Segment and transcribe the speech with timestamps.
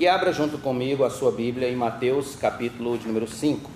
[0.00, 3.70] que abra junto comigo a sua Bíblia em Mateus capítulo de número 5.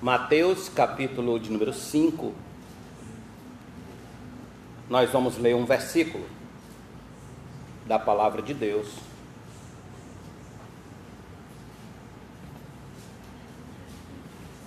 [0.00, 2.32] Mateus capítulo de número 5.
[4.88, 6.24] Nós vamos ler um versículo
[7.88, 8.86] da palavra de Deus.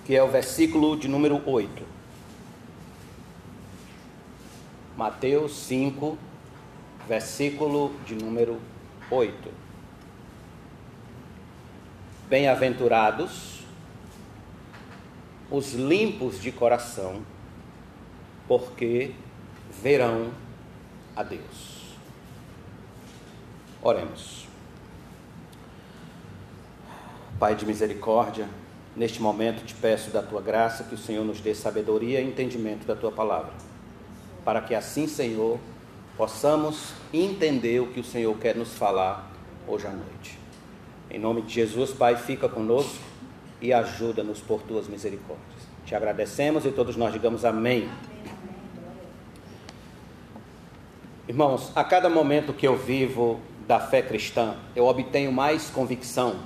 [0.05, 1.96] Que é o versículo de número 8.
[4.97, 6.17] Mateus 5,
[7.07, 8.59] versículo de número
[9.11, 9.47] 8.
[12.27, 13.61] Bem-aventurados
[15.51, 17.21] os limpos de coração,
[18.47, 19.13] porque
[19.83, 20.31] verão
[21.15, 21.95] a Deus.
[23.83, 24.47] Oremos.
[27.37, 28.49] Pai de misericórdia,
[28.95, 32.87] neste momento te peço da tua graça que o Senhor nos dê sabedoria e entendimento
[32.87, 33.66] da tua palavra
[34.47, 35.59] para que assim, Senhor,
[36.15, 39.29] possamos entender o que o Senhor quer nos falar
[39.67, 40.39] hoje à noite.
[41.11, 43.03] Em nome de Jesus, Pai, fica conosco
[43.61, 45.67] e ajuda-nos por tuas misericórdias.
[45.85, 47.89] Te agradecemos e todos nós digamos amém.
[51.27, 56.37] Irmãos, a cada momento que eu vivo da fé cristã, eu obtenho mais convicção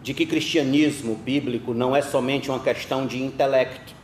[0.00, 3.95] de que cristianismo bíblico não é somente uma questão de intelecto,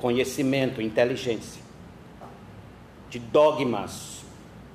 [0.00, 1.62] conhecimento, inteligência,
[3.08, 4.24] de dogmas,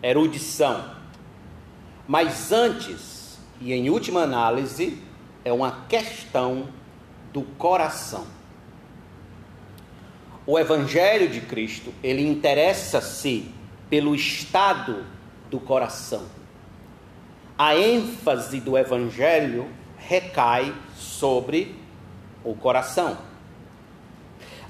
[0.01, 0.91] erudição.
[2.07, 5.01] Mas antes, e em última análise,
[5.43, 6.69] é uma questão
[7.33, 8.25] do coração.
[10.45, 13.51] O evangelho de Cristo, ele interessa-se
[13.89, 15.03] pelo estado
[15.49, 16.25] do coração.
[17.57, 19.67] A ênfase do evangelho
[19.97, 21.75] recai sobre
[22.43, 23.17] o coração.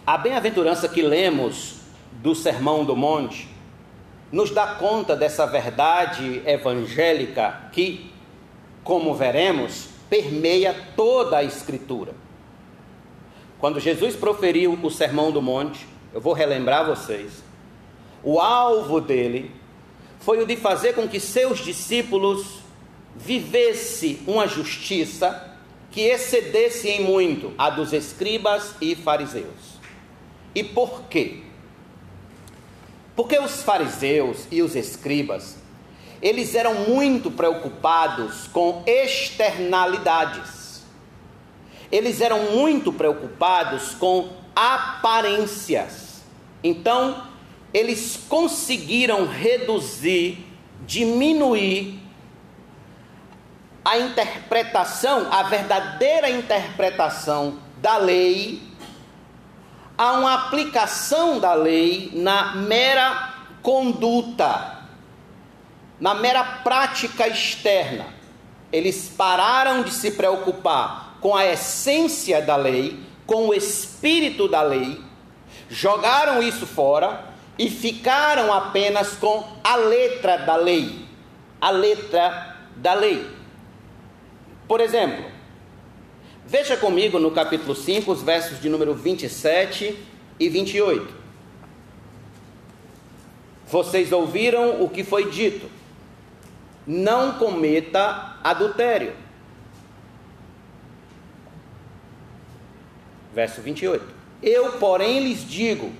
[0.07, 1.77] A bem-aventurança que lemos
[2.11, 3.49] do Sermão do Monte
[4.31, 8.11] nos dá conta dessa verdade evangélica que,
[8.83, 12.13] como veremos, permeia toda a Escritura.
[13.57, 17.43] Quando Jesus proferiu o Sermão do Monte, eu vou relembrar vocês,
[18.23, 19.49] o alvo dele
[20.19, 22.59] foi o de fazer com que seus discípulos
[23.15, 25.51] vivesse uma justiça
[25.89, 29.74] que excedesse em muito a dos escribas e fariseus.
[30.55, 31.41] E por quê?
[33.15, 35.57] Porque os fariseus e os escribas,
[36.21, 40.83] eles eram muito preocupados com externalidades.
[41.91, 46.23] Eles eram muito preocupados com aparências.
[46.63, 47.27] Então,
[47.73, 50.45] eles conseguiram reduzir,
[50.85, 51.99] diminuir
[53.83, 58.64] a interpretação, a verdadeira interpretação da lei
[59.97, 64.79] há uma aplicação da lei na mera conduta,
[65.99, 68.05] na mera prática externa.
[68.71, 75.01] Eles pararam de se preocupar com a essência da lei, com o espírito da lei,
[75.69, 81.05] jogaram isso fora e ficaram apenas com a letra da lei.
[81.59, 83.27] A letra da lei.
[84.67, 85.25] Por exemplo,
[86.47, 89.97] Veja comigo no capítulo 5, os versos de número 27
[90.39, 91.11] e 28.
[93.65, 95.67] Vocês ouviram o que foi dito:
[96.85, 99.13] não cometa adultério.
[103.33, 104.05] Verso 28.
[104.43, 105.91] Eu, porém, lhes digo,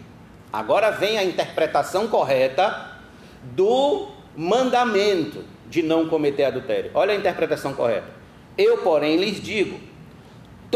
[0.54, 3.00] agora vem a interpretação correta
[3.42, 6.92] do mandamento de não cometer adultério.
[6.94, 8.14] Olha a interpretação correta.
[8.56, 9.95] Eu, porém, lhes digo: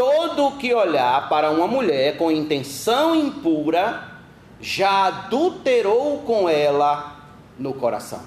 [0.00, 4.08] Todo que olhar para uma mulher com intenção impura
[4.58, 7.20] já adulterou com ela
[7.58, 8.22] no coração.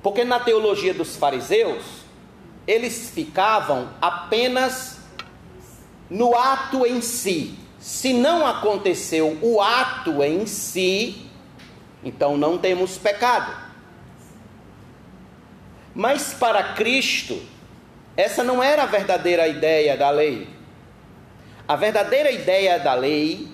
[0.00, 1.82] Porque na teologia dos fariseus,
[2.68, 5.00] eles ficavam apenas
[6.08, 7.58] no ato em si.
[7.80, 11.28] Se não aconteceu o ato em si,
[12.04, 13.69] então não temos pecado.
[15.94, 17.40] Mas para Cristo,
[18.16, 20.48] essa não era a verdadeira ideia da lei.
[21.66, 23.48] A verdadeira ideia da lei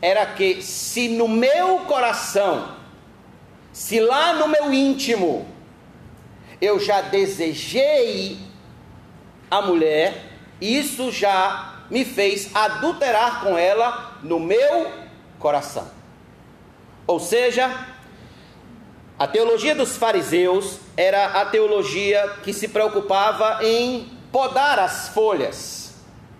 [0.00, 2.76] era que se no meu coração,
[3.72, 5.48] se lá no meu íntimo,
[6.60, 8.38] eu já desejei
[9.50, 14.90] a mulher, isso já me fez adulterar com ela no meu
[15.38, 15.88] coração.
[17.06, 17.86] Ou seja,
[19.16, 25.94] a teologia dos fariseus era a teologia que se preocupava em podar as folhas,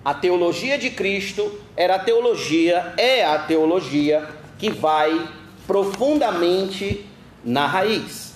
[0.04, 4.28] A teologia de Cristo era a teologia, é a teologia
[4.58, 5.26] que vai
[5.66, 7.06] profundamente
[7.42, 8.34] na raiz.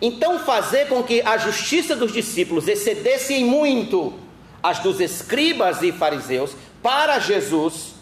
[0.00, 4.14] Então, fazer com que a justiça dos discípulos excedesse em muito
[4.62, 7.92] as dos escribas e fariseus para Jesus,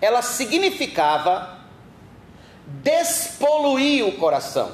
[0.00, 1.59] ela significava
[2.82, 4.72] despoluir o coração,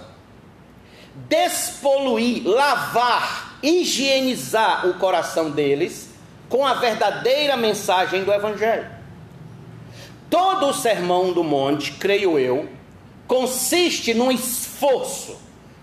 [1.28, 6.10] despoluir, lavar, higienizar o coração deles
[6.48, 8.88] com a verdadeira mensagem do Evangelho.
[10.30, 12.68] Todo o sermão do monte, creio eu,
[13.26, 15.38] consiste num esforço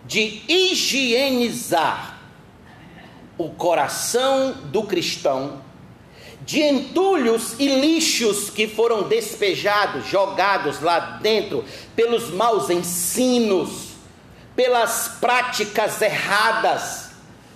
[0.06, 2.20] de higienizar
[3.38, 5.62] o coração do cristão
[6.46, 11.64] de entulhos e lixos que foram despejados, jogados lá dentro
[11.96, 13.94] pelos maus ensinos,
[14.56, 17.12] pelas práticas erradas,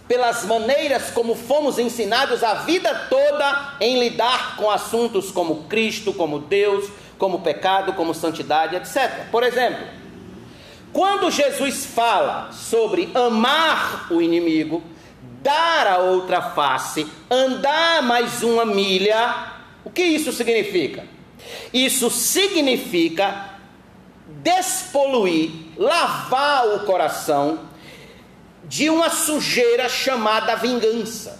[0.07, 6.39] pelas maneiras como fomos ensinados a vida toda em lidar com assuntos como Cristo, como
[6.39, 9.29] Deus, como pecado, como santidade, etc.
[9.31, 9.85] Por exemplo,
[10.93, 14.81] quando Jesus fala sobre amar o inimigo,
[15.47, 19.53] dar a outra face, andar mais uma milha,
[19.85, 21.05] o que isso significa?
[21.73, 23.51] Isso significa
[24.27, 27.61] despoluir, lavar o coração
[28.65, 31.39] de uma sujeira chamada vingança.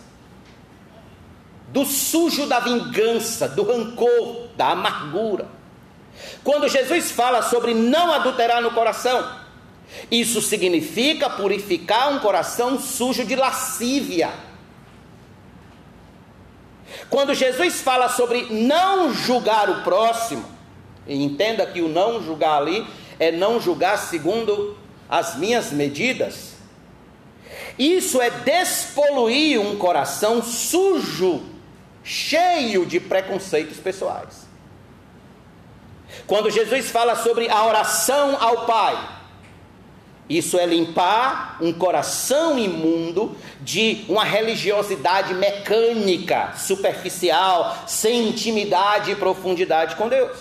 [1.67, 5.49] Do sujo da vingança, do rancor, da amargura.
[6.45, 9.29] Quando Jesus fala sobre não adulterar no coração,
[10.09, 14.31] isso significa purificar um coração sujo de lascívia.
[17.09, 20.45] Quando Jesus fala sobre não julgar o próximo,
[21.07, 22.85] entenda que o não julgar ali
[23.19, 24.77] é não julgar segundo
[25.09, 26.53] as minhas medidas.
[27.77, 31.43] Isso é despoluir um coração sujo,
[32.03, 34.47] cheio de preconceitos pessoais.
[36.25, 39.16] Quando Jesus fala sobre a oração ao Pai,
[40.29, 49.95] isso é limpar um coração imundo de uma religiosidade mecânica, superficial, sem intimidade e profundidade
[49.95, 50.37] com Deus.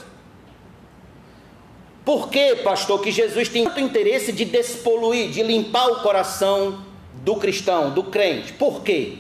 [2.05, 6.85] Por que, pastor, que Jesus tem tanto interesse de despoluir, de limpar o coração
[7.23, 8.53] do cristão, do crente?
[8.53, 9.19] Por quê?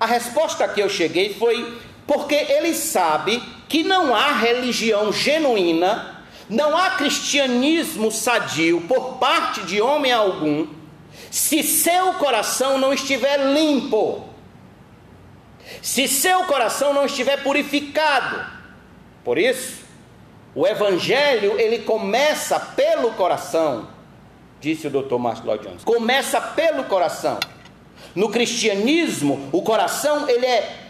[0.00, 6.15] A resposta que eu cheguei foi porque ele sabe que não há religião genuína
[6.48, 10.66] não há cristianismo sadio por parte de homem algum
[11.30, 14.24] se seu coração não estiver limpo,
[15.82, 18.44] se seu coração não estiver purificado.
[19.24, 19.84] Por isso,
[20.54, 23.88] o evangelho ele começa pelo coração,
[24.60, 25.16] disse o Dr.
[25.16, 25.84] Martin Lloyd Jones.
[25.84, 27.38] Começa pelo coração.
[28.14, 30.85] No cristianismo, o coração ele é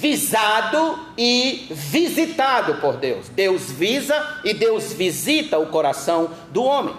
[0.00, 3.28] visado e visitado por Deus.
[3.28, 6.94] Deus visa e Deus visita o coração do homem.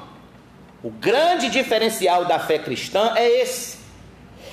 [0.83, 3.79] O grande diferencial da fé cristã é esse.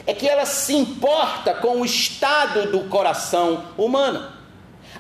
[0.06, 4.26] É que ela se importa com o estado do coração humano.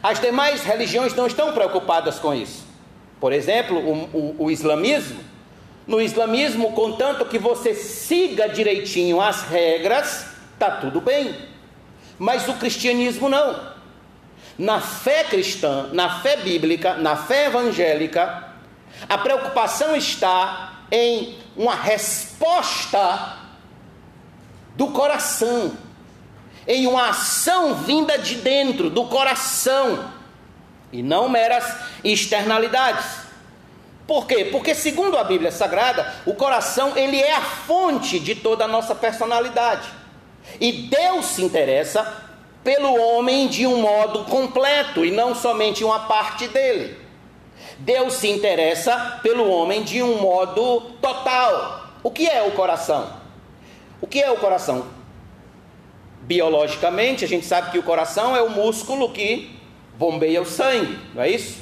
[0.02, 2.64] As demais religiões não estão preocupadas com isso.
[3.20, 5.20] Por exemplo, o, o, o islamismo.
[5.86, 11.34] No islamismo, contanto que você siga direitinho as regras, está tudo bem.
[12.18, 13.74] Mas o cristianismo não.
[14.58, 18.44] Na fé cristã, na fé bíblica, na fé evangélica,
[19.08, 23.36] a preocupação está em uma resposta
[24.74, 25.76] do coração,
[26.66, 30.10] em uma ação vinda de dentro do coração
[30.92, 31.64] e não meras
[32.02, 33.26] externalidades.
[34.06, 34.48] Por quê?
[34.52, 38.94] Porque segundo a Bíblia Sagrada, o coração ele é a fonte de toda a nossa
[38.94, 39.88] personalidade.
[40.60, 42.24] E Deus se interessa
[42.62, 46.96] pelo homem de um modo completo e não somente uma parte dele.
[47.78, 51.86] Deus se interessa pelo homem de um modo total.
[52.02, 53.08] O que é o coração?
[54.00, 54.86] O que é o coração?
[56.22, 59.56] Biologicamente, a gente sabe que o coração é o músculo que
[59.96, 61.58] bombeia o sangue, não é isso?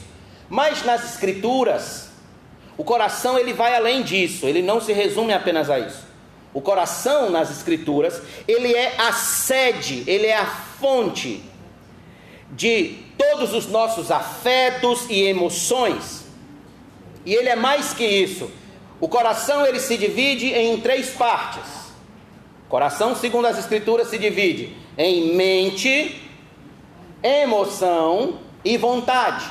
[0.49, 2.11] Mas nas escrituras,
[2.77, 6.14] o coração ele vai além disso, ele não se resume apenas a isso.
[6.55, 11.43] O coração nas escrituras, ele é a sede, ele é a fonte
[12.53, 16.25] de todos os nossos afetos e emoções.
[17.27, 18.49] E ele é mais que isso.
[19.01, 21.69] O coração ele se divide em três partes.
[22.67, 26.23] O coração, segundo as escrituras, se divide em mente,
[27.21, 29.45] emoção e vontade.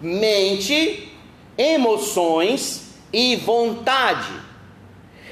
[0.00, 1.12] Mente,
[1.58, 4.47] emoções e vontade.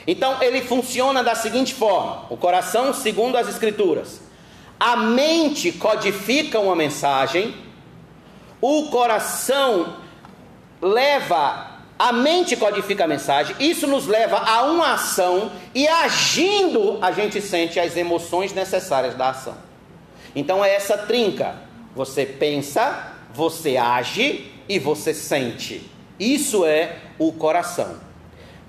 [0.06, 4.20] Então ele funciona da seguinte forma: o coração, segundo as Escrituras,
[4.78, 7.54] A mente codifica uma mensagem,
[8.60, 9.96] o coração
[10.82, 17.10] leva, a mente codifica a mensagem, isso nos leva a uma ação e agindo a
[17.10, 19.56] gente sente as emoções necessárias da ação.
[20.34, 21.54] Então é essa trinca.
[21.94, 25.90] Você pensa, você age e você sente.
[26.20, 28.05] Isso é o coração.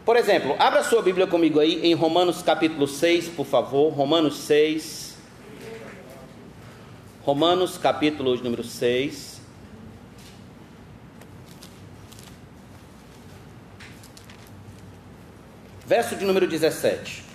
[0.08, 3.92] Por exemplo, abra sua Bíblia comigo aí em Romanos capítulo 6, por favor.
[3.92, 5.18] Romanos 6.
[7.24, 9.42] Romanos capítulo número 6.
[15.86, 17.26] Verso de número 17.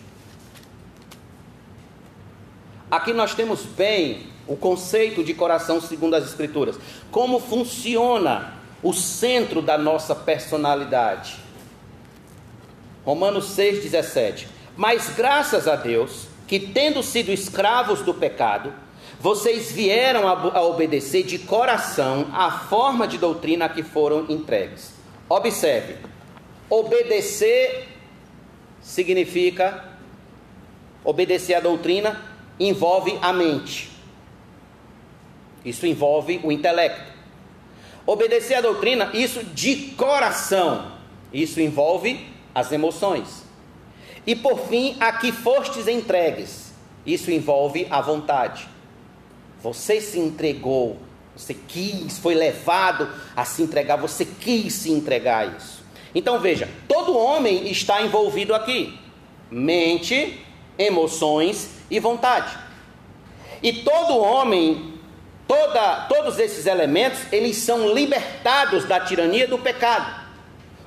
[2.91, 6.79] Aqui nós temos bem o conceito de coração segundo as Escrituras.
[7.11, 11.42] Como funciona o centro da nossa personalidade.
[13.05, 14.47] Romanos 6,17.
[14.77, 18.73] Mas graças a Deus, que tendo sido escravos do pecado,
[19.21, 24.95] vocês vieram a, a obedecer de coração a forma de doutrina a que foram entregues.
[25.29, 25.97] Observe,
[26.69, 27.89] obedecer
[28.81, 29.85] significa
[31.05, 32.21] obedecer a doutrina
[32.59, 33.91] envolve a mente.
[35.65, 37.13] Isso envolve o intelecto.
[38.05, 40.93] Obedecer a doutrina, isso de coração.
[41.33, 43.45] Isso envolve as emoções.
[44.27, 46.73] E por fim, a que fostes entregues.
[47.05, 48.69] Isso envolve a vontade.
[49.61, 50.99] Você se entregou,
[51.37, 55.83] você quis, foi levado a se entregar, você quis se entregar a isso.
[56.15, 58.99] Então veja, todo homem está envolvido aqui:
[59.51, 60.45] mente,
[60.79, 62.57] emoções e vontade.
[63.63, 64.95] E todo homem,
[65.47, 70.23] toda, todos esses elementos, eles são libertados da tirania do pecado.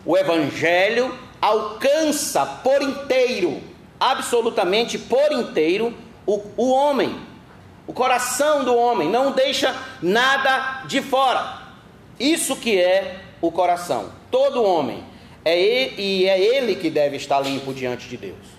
[0.06, 3.62] O evangelho alcança por inteiro,
[4.00, 5.94] absolutamente por inteiro,
[6.26, 7.16] o, o homem,
[7.88, 11.62] o coração do homem, não deixa nada de fora.
[12.20, 15.04] Isso que é o coração, todo homem.
[15.44, 18.56] É ele, e é ele que deve estar limpo diante de Deus.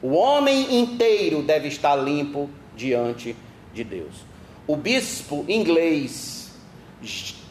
[0.00, 3.36] O homem inteiro deve estar limpo diante
[3.74, 4.14] de Deus.
[4.66, 6.52] O bispo inglês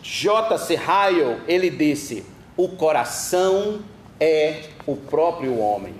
[0.01, 0.75] J.C.
[0.75, 2.25] Ryle, ele disse:
[2.57, 3.83] "O coração
[4.23, 5.93] é o próprio homem.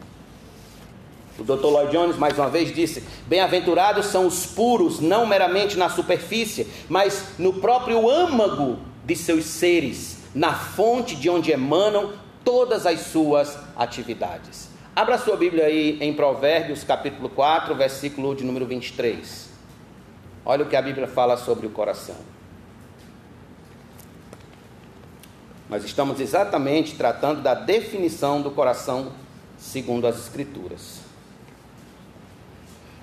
[1.38, 1.65] O Dr.
[1.65, 7.34] Lloyd Jones mais uma vez disse: Bem-aventurados são os puros, não meramente na superfície, mas
[7.38, 12.13] no próprio âmago de seus seres, na fonte de onde emanam
[12.46, 14.70] todas as suas atividades.
[14.96, 19.50] Abra sua Bíblia aí em Provérbios, capítulo 4, versículo de número 23.
[20.46, 22.33] Olha o que a Bíblia fala sobre o coração.
[25.70, 29.13] Nós estamos exatamente tratando da definição do coração
[29.58, 31.00] segundo as Escrituras.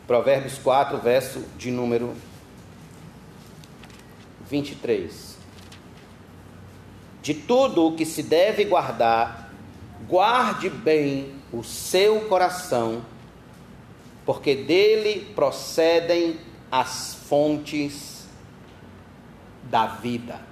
[0.06, 2.14] Provérbios 4, verso de número
[4.48, 5.38] 23.
[7.22, 9.50] De tudo o que se deve guardar,
[10.08, 13.02] guarde bem o seu coração,
[14.26, 16.38] porque dele procedem
[16.70, 18.26] as fontes
[19.64, 20.49] da vida.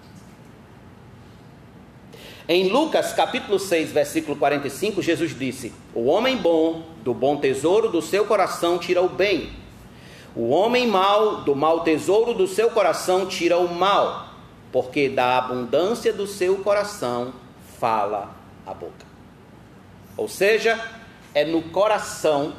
[2.50, 8.00] Em Lucas capítulo 6, versículo 45, Jesus disse: O homem bom, do bom tesouro do
[8.00, 9.52] seu coração, tira o bem.
[10.34, 14.30] O homem mau, do mau tesouro do seu coração, tira o mal.
[14.72, 17.34] Porque da abundância do seu coração
[17.78, 18.34] fala
[18.66, 19.06] a boca.
[20.16, 20.82] Ou seja,
[21.34, 22.54] é no coração,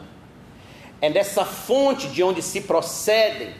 [1.01, 3.55] é nessa fonte de onde se procede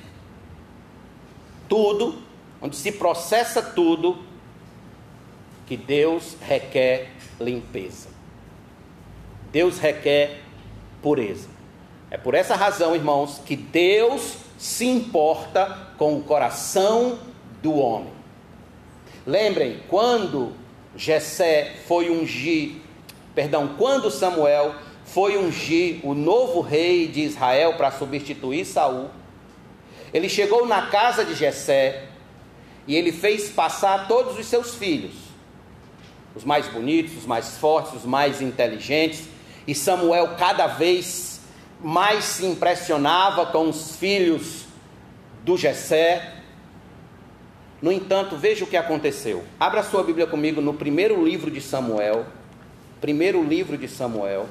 [1.68, 2.20] tudo,
[2.62, 4.29] onde se processa tudo,
[5.70, 8.10] que Deus requer limpeza.
[9.52, 10.42] Deus requer
[11.00, 11.48] pureza.
[12.10, 17.20] É por essa razão, irmãos, que Deus se importa com o coração
[17.62, 18.12] do homem.
[19.28, 20.54] Lembrem, quando
[20.96, 22.78] Jessé foi ungir,
[23.36, 24.74] perdão, quando Samuel
[25.06, 29.10] foi ungir o novo rei de Israel para substituir Saul,
[30.12, 32.06] ele chegou na casa de Jessé
[32.88, 35.29] e ele fez passar todos os seus filhos
[36.36, 39.28] os mais bonitos, os mais fortes, os mais inteligentes.
[39.68, 41.42] E Samuel cada vez
[41.82, 44.66] mais se impressionava com os filhos
[45.44, 46.36] do Jessé.
[47.82, 49.44] No entanto, veja o que aconteceu.
[49.60, 52.26] Abra sua Bíblia comigo no primeiro livro de Samuel.
[53.00, 54.50] Primeiro livro de Samuel.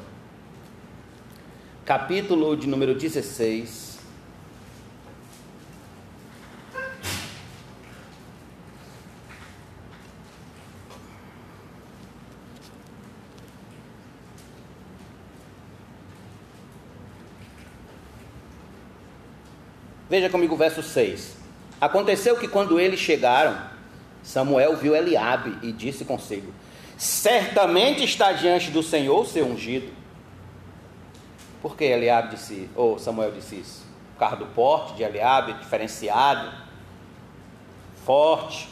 [1.85, 3.88] Capítulo de número 16.
[20.09, 21.37] Veja comigo o verso 6.
[21.81, 23.59] Aconteceu que quando eles chegaram,
[24.23, 26.53] Samuel viu Eliabe e disse consigo:
[26.97, 29.93] Certamente está diante do Senhor seu ungido.
[31.61, 33.87] Por que Eliabe disse, ou Samuel disse isso?
[34.19, 36.51] Carro do porte de Eliabe, diferenciado,
[38.05, 38.69] forte.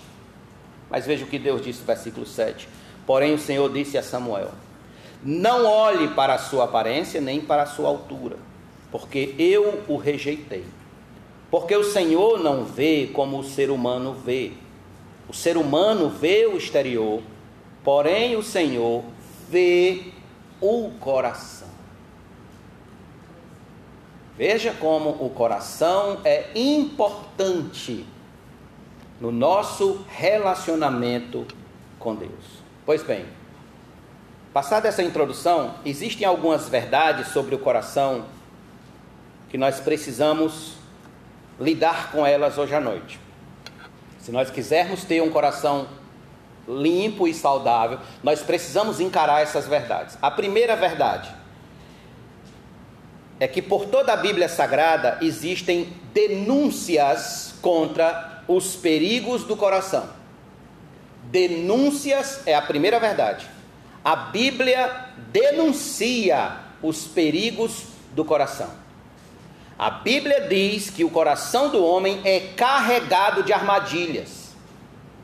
[0.90, 2.68] Mas veja o que Deus disse no versículo 7.
[3.06, 4.50] Porém o Senhor disse a Samuel:
[5.22, 8.36] Não olhe para a sua aparência nem para a sua altura,
[8.90, 10.64] porque eu o rejeitei.
[11.58, 14.52] Porque o Senhor não vê como o ser humano vê.
[15.26, 17.22] O ser humano vê o exterior,
[17.82, 19.02] porém o Senhor
[19.48, 20.12] vê
[20.60, 21.68] o coração.
[24.36, 28.04] Veja como o coração é importante
[29.18, 31.46] no nosso relacionamento
[31.98, 32.60] com Deus.
[32.84, 33.24] Pois bem,
[34.52, 38.26] passada essa introdução, existem algumas verdades sobre o coração
[39.48, 40.75] que nós precisamos
[41.60, 43.20] lidar com elas hoje à noite.
[44.18, 45.86] Se nós quisermos ter um coração
[46.68, 50.18] limpo e saudável, nós precisamos encarar essas verdades.
[50.20, 51.32] A primeira verdade
[53.38, 60.08] é que por toda a Bíblia Sagrada existem denúncias contra os perigos do coração.
[61.24, 63.46] Denúncias é a primeira verdade.
[64.04, 68.85] A Bíblia denuncia os perigos do coração.
[69.78, 74.56] A Bíblia diz que o coração do homem é carregado de armadilhas.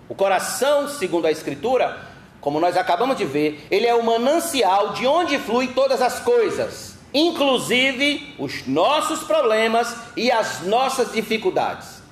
[0.09, 2.06] O coração, segundo a Escritura,
[2.38, 6.99] como nós acabamos de ver, ele é o manancial de onde flui todas as coisas,
[7.14, 12.02] inclusive os nossos problemas e as nossas dificuldades.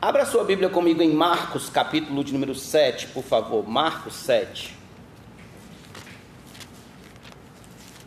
[0.00, 3.68] Abra sua Bíblia comigo em Marcos, capítulo de número 7, por favor.
[3.68, 4.81] Marcos 7.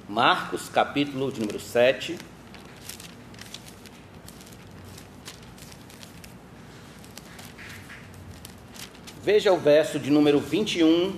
[0.08, 2.16] Marcos, capítulo de número 7.
[9.24, 11.18] Veja o verso de número 21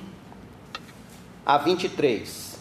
[1.46, 2.58] a 23.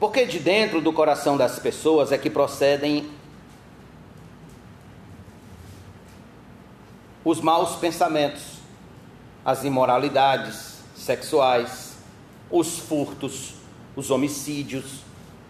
[0.00, 3.08] Porque de dentro do coração das pessoas é que procedem
[7.24, 8.58] os maus pensamentos,
[9.44, 11.83] as imoralidades, sexuais,
[12.54, 13.54] os furtos,
[13.96, 15.00] os homicídios,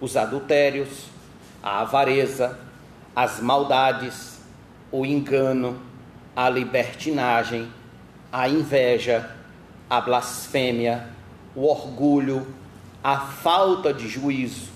[0.00, 1.04] os adultérios,
[1.62, 2.58] a avareza,
[3.14, 4.40] as maldades,
[4.90, 5.78] o engano,
[6.34, 7.70] a libertinagem,
[8.32, 9.36] a inveja,
[9.88, 11.10] a blasfêmia,
[11.54, 12.46] o orgulho,
[13.02, 14.70] a falta de juízo.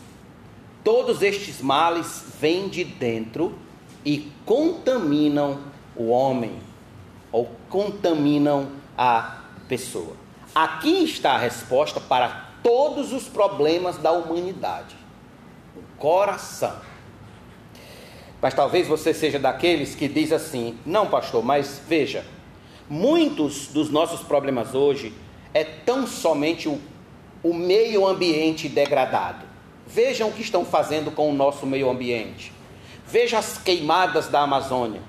[0.85, 3.59] Todos estes males vêm de dentro
[4.05, 5.61] e contaminam
[5.97, 6.61] o homem,
[7.33, 10.28] ou contaminam a pessoa.
[10.59, 14.97] Aqui está a resposta para todos os problemas da humanidade:
[15.77, 16.75] o coração.
[18.43, 22.27] Mas talvez você seja daqueles que diz assim: não, pastor, mas veja,
[22.91, 25.15] muitos dos nossos problemas hoje
[25.55, 26.81] é tão somente o,
[27.41, 29.47] o meio ambiente degradado.
[29.87, 32.53] Vejam o que estão fazendo com o nosso meio ambiente.
[33.07, 35.03] Veja as queimadas da Amazônia.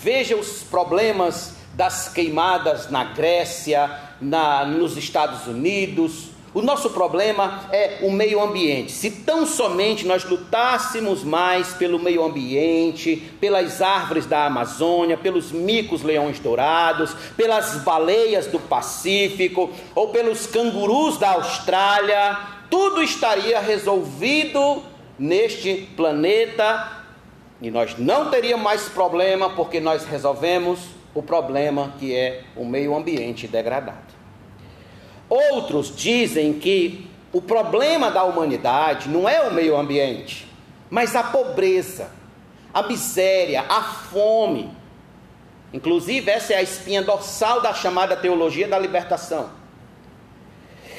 [0.00, 6.30] Veja os problemas das queimadas na Grécia, na, nos Estados Unidos.
[6.54, 8.92] O nosso problema é o meio ambiente.
[8.92, 16.02] Se tão somente nós lutássemos mais pelo meio ambiente, pelas árvores da Amazônia, pelos micos
[16.02, 24.82] leões dourados, pelas baleias do Pacífico ou pelos cangurus da Austrália, tudo estaria resolvido
[25.18, 27.02] neste planeta
[27.62, 30.80] e nós não teríamos mais problema porque nós resolvemos
[31.14, 34.12] o problema que é o meio ambiente degradado.
[35.28, 40.46] Outros dizem que o problema da humanidade não é o meio ambiente,
[40.90, 42.10] mas a pobreza,
[42.72, 44.70] a miséria, a fome.
[45.72, 49.50] Inclusive, essa é a espinha dorsal da chamada teologia da libertação.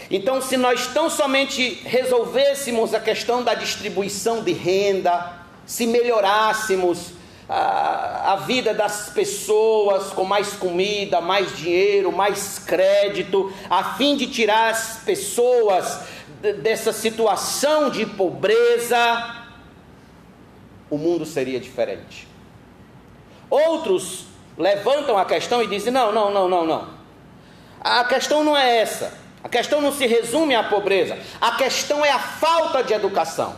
[0.09, 5.33] Então, se nós tão somente resolvêssemos a questão da distribuição de renda,
[5.65, 7.13] se melhorássemos
[7.47, 14.27] a, a vida das pessoas com mais comida, mais dinheiro, mais crédito, a fim de
[14.27, 15.99] tirar as pessoas
[16.61, 19.45] dessa situação de pobreza,
[20.89, 22.27] o mundo seria diferente.
[23.49, 24.25] Outros
[24.57, 26.87] levantam a questão e dizem: não, não, não, não, não.
[27.79, 29.17] A questão não é essa.
[29.43, 31.17] A questão não se resume à pobreza.
[31.39, 33.55] A questão é a falta de educação.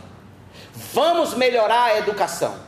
[0.93, 2.64] Vamos melhorar a educação.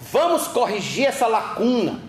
[0.00, 2.00] Vamos corrigir essa lacuna.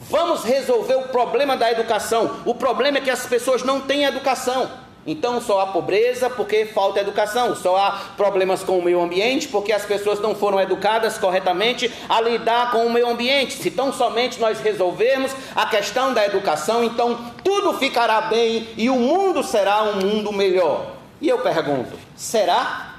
[0.00, 2.40] Vamos resolver o problema da educação.
[2.44, 4.70] O problema é que as pessoas não têm educação.
[5.06, 9.72] Então só há pobreza porque falta educação, só há problemas com o meio ambiente porque
[9.72, 13.54] as pessoas não foram educadas corretamente a lidar com o meio ambiente.
[13.54, 18.96] Se tão somente nós resolvermos a questão da educação, então tudo ficará bem e o
[18.96, 20.92] mundo será um mundo melhor.
[21.20, 22.89] E eu pergunto: será?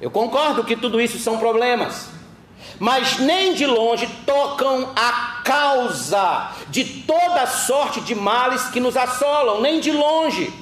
[0.00, 2.16] Eu concordo que tudo isso são problemas
[2.78, 9.60] mas nem de longe tocam a causa de toda sorte de males que nos assolam,
[9.60, 10.52] nem de longe.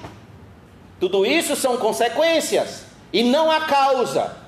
[1.01, 4.45] Tudo isso são consequências e não a causa.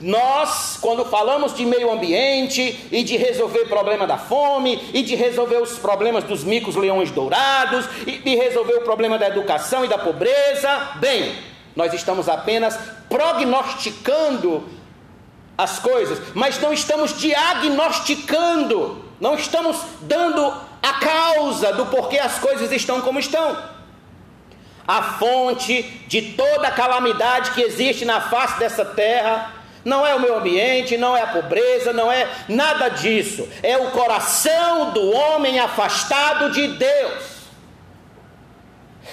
[0.00, 5.14] Nós, quando falamos de meio ambiente e de resolver o problema da fome, e de
[5.14, 9.88] resolver os problemas dos micos leões dourados, e de resolver o problema da educação e
[9.88, 11.34] da pobreza, bem,
[11.74, 14.68] nós estamos apenas prognosticando
[15.56, 22.70] as coisas, mas não estamos diagnosticando, não estamos dando a causa do porquê as coisas
[22.72, 23.56] estão como estão.
[24.86, 30.20] A fonte de toda a calamidade que existe na face dessa terra não é o
[30.20, 33.48] meio ambiente, não é a pobreza, não é nada disso.
[33.62, 37.33] É o coração do homem afastado de Deus.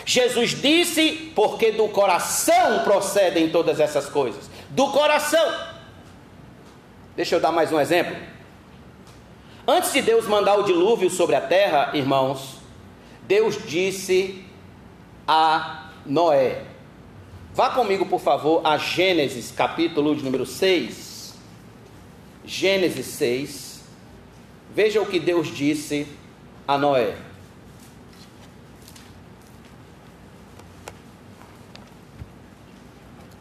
[0.05, 4.49] Jesus disse, porque do coração procedem todas essas coisas.
[4.69, 5.71] Do coração.
[7.15, 8.15] Deixa eu dar mais um exemplo.
[9.67, 12.57] Antes de Deus mandar o dilúvio sobre a terra, irmãos,
[13.27, 14.43] Deus disse
[15.27, 16.63] a Noé.
[17.53, 21.35] Vá comigo, por favor, a Gênesis, capítulo de número 6.
[22.43, 23.83] Gênesis 6.
[24.73, 26.07] Veja o que Deus disse
[26.67, 27.15] a Noé.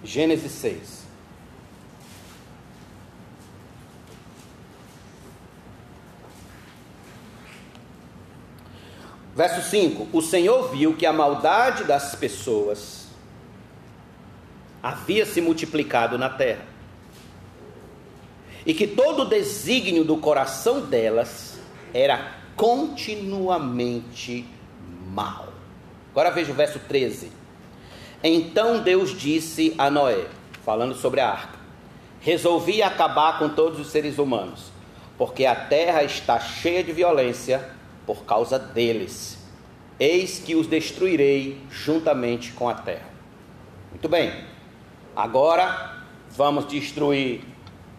[0.02, 1.00] Gênesis 6.
[9.34, 13.08] Verso 5: O Senhor viu que a maldade das pessoas
[14.82, 16.64] havia se multiplicado na terra,
[18.66, 21.58] e que todo o desígnio do coração delas
[21.94, 24.46] era continuamente
[25.06, 25.52] mal.
[26.10, 27.39] Agora veja o verso 13.
[28.22, 30.26] Então Deus disse a Noé,
[30.64, 31.58] falando sobre a arca:
[32.20, 34.70] Resolvi acabar com todos os seres humanos,
[35.16, 37.66] porque a terra está cheia de violência
[38.06, 39.38] por causa deles.
[39.98, 43.08] Eis que os destruirei juntamente com a terra.
[43.90, 44.32] Muito bem,
[45.16, 45.96] agora
[46.30, 47.42] vamos destruir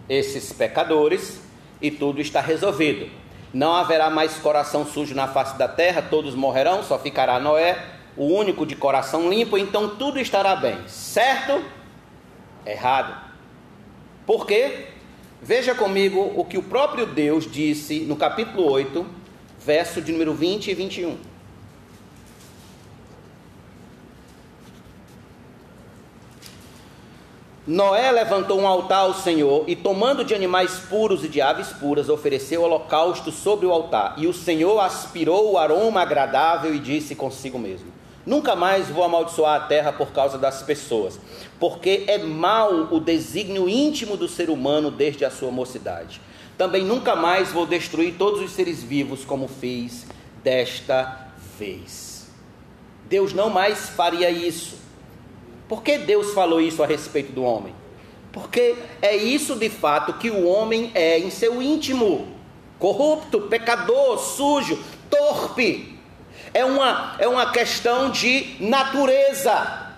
[0.08, 1.42] esses pecadores
[1.82, 3.10] e tudo está resolvido.
[3.54, 7.78] Não haverá mais coração sujo na face da terra, todos morrerão, só ficará Noé,
[8.15, 10.88] o único de coração limpo, então tudo estará bem.
[10.88, 11.63] Certo?
[12.65, 13.15] Errado.
[14.26, 14.88] Por quê?
[15.41, 19.06] Veja comigo o que o próprio Deus disse no capítulo 8,
[19.60, 21.32] verso de número 20 e 21.
[27.65, 32.10] Noé levantou um altar ao Senhor e, tomando de animais puros e de aves puras,
[32.10, 34.15] ofereceu holocausto sobre o altar.
[34.17, 39.62] E o Senhor aspirou o aroma agradável e disse consigo mesmo: Nunca mais vou amaldiçoar
[39.62, 41.20] a terra por causa das pessoas,
[41.60, 46.22] porque é mau o desígnio íntimo do ser humano desde a sua mocidade.
[46.58, 50.06] Também nunca mais vou destruir todos os seres vivos como fiz
[50.44, 52.28] desta vez.
[53.10, 54.76] Deus não mais faria isso.
[55.68, 57.74] Por que Deus falou isso a respeito do homem?
[58.32, 62.28] Porque é isso de fato que o homem é em seu íntimo:
[62.78, 64.80] corrupto, pecador, sujo,
[65.10, 66.00] torpe.
[66.54, 69.90] É uma, é uma questão de natureza.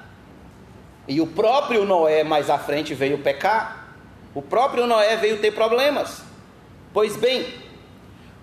[1.07, 3.95] E o próprio Noé, mais à frente, veio pecar.
[4.33, 6.21] O próprio Noé veio ter problemas.
[6.93, 7.45] Pois bem,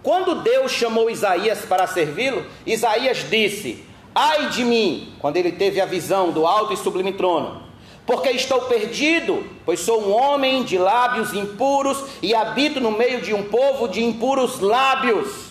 [0.02, 5.86] quando Deus chamou Isaías para servi-lo, Isaías disse: Ai de mim, quando ele teve a
[5.86, 7.62] visão do alto e sublime trono,
[8.04, 13.32] porque estou perdido, pois sou um homem de lábios impuros e habito no meio de
[13.32, 15.49] um povo de impuros lábios.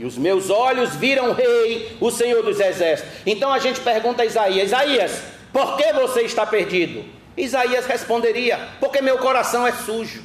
[0.00, 3.12] E os meus olhos viram o rei, o Senhor dos exércitos.
[3.26, 7.04] Então a gente pergunta a Isaías: Isaías, por que você está perdido?
[7.36, 10.24] Isaías responderia: Porque meu coração é sujo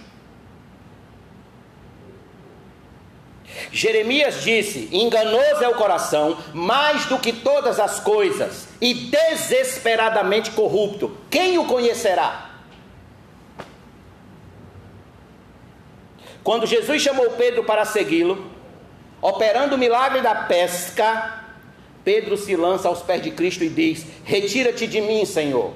[3.69, 11.17] Jeremias disse: Enganoso é o coração, mais do que todas as coisas, e desesperadamente corrupto.
[11.29, 12.51] Quem o conhecerá?
[16.41, 18.54] Quando Jesus chamou Pedro para segui-lo,
[19.25, 21.43] operando o milagre da pesca,
[22.03, 25.73] Pedro se lança aos pés de Cristo e diz: Retira-te de mim, Senhor,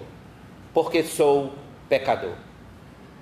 [0.71, 1.53] porque sou
[1.89, 2.35] pecador.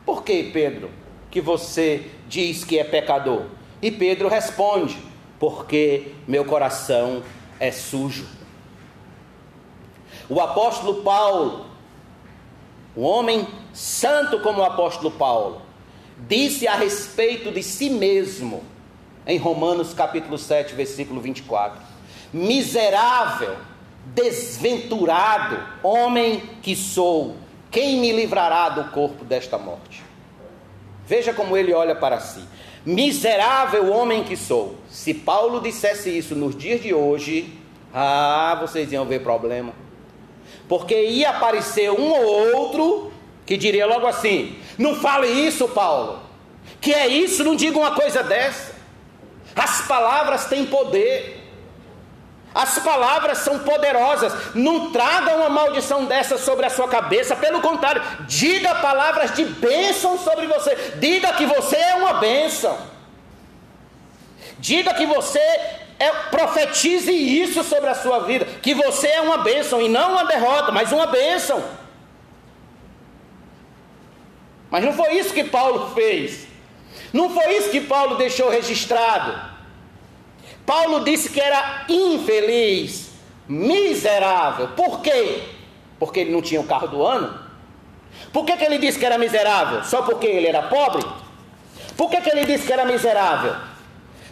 [0.05, 0.89] Por que, Pedro,
[1.31, 3.43] que você diz que é pecador?
[3.81, 4.97] E Pedro responde:
[5.39, 7.23] Porque meu coração
[7.57, 8.27] é sujo.
[10.27, 11.67] O apóstolo Paulo,
[12.97, 15.61] um homem santo como o apóstolo Paulo,
[16.27, 18.61] disse a respeito de si mesmo,
[19.27, 21.79] em Romanos capítulo 7, versículo 24:
[22.31, 23.55] Miserável,
[24.05, 27.35] desventurado homem que sou,
[27.69, 30.01] quem me livrará do corpo desta morte?
[31.05, 32.41] Veja como ele olha para si.
[32.85, 34.75] Miserável homem que sou.
[34.89, 37.53] Se Paulo dissesse isso nos dias de hoje,
[37.93, 39.73] ah, vocês iam ver problema.
[40.69, 43.11] Porque ia aparecer um ou outro
[43.45, 46.21] que diria logo assim: Não fale isso, Paulo.
[46.79, 47.43] Que é isso?
[47.43, 48.76] Não diga uma coisa dessa.
[49.57, 51.43] As palavras têm poder.
[52.53, 54.55] As palavras são poderosas.
[54.55, 57.35] Não traga uma maldição dessa sobre a sua cabeça.
[57.35, 60.75] Pelo contrário, diga palavras de bênção sobre você.
[60.97, 62.77] Diga que você é uma bênção.
[64.59, 68.45] Diga que você é, profetize isso sobre a sua vida.
[68.61, 71.63] Que você é uma bênção e não uma derrota, mas uma bênção.
[74.69, 76.47] Mas não foi isso que Paulo fez.
[77.13, 79.46] Não foi isso que Paulo deixou registrado.
[80.67, 83.09] Paulo disse que era infeliz,
[83.47, 84.67] miserável.
[84.75, 85.43] Por quê?
[85.97, 87.39] Porque ele não tinha o carro do ano?
[88.33, 89.81] Por que, que ele disse que era miserável?
[89.85, 91.07] Só porque ele era pobre?
[91.95, 93.55] Por que, que ele disse que era miserável?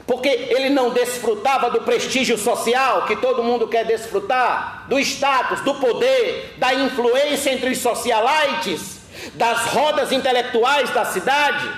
[0.06, 5.76] Porque ele não desfrutava do prestígio social que todo mundo quer desfrutar, do status, do
[5.76, 9.00] poder, da influência entre os socialites,
[9.36, 11.72] das rodas intelectuais da cidade.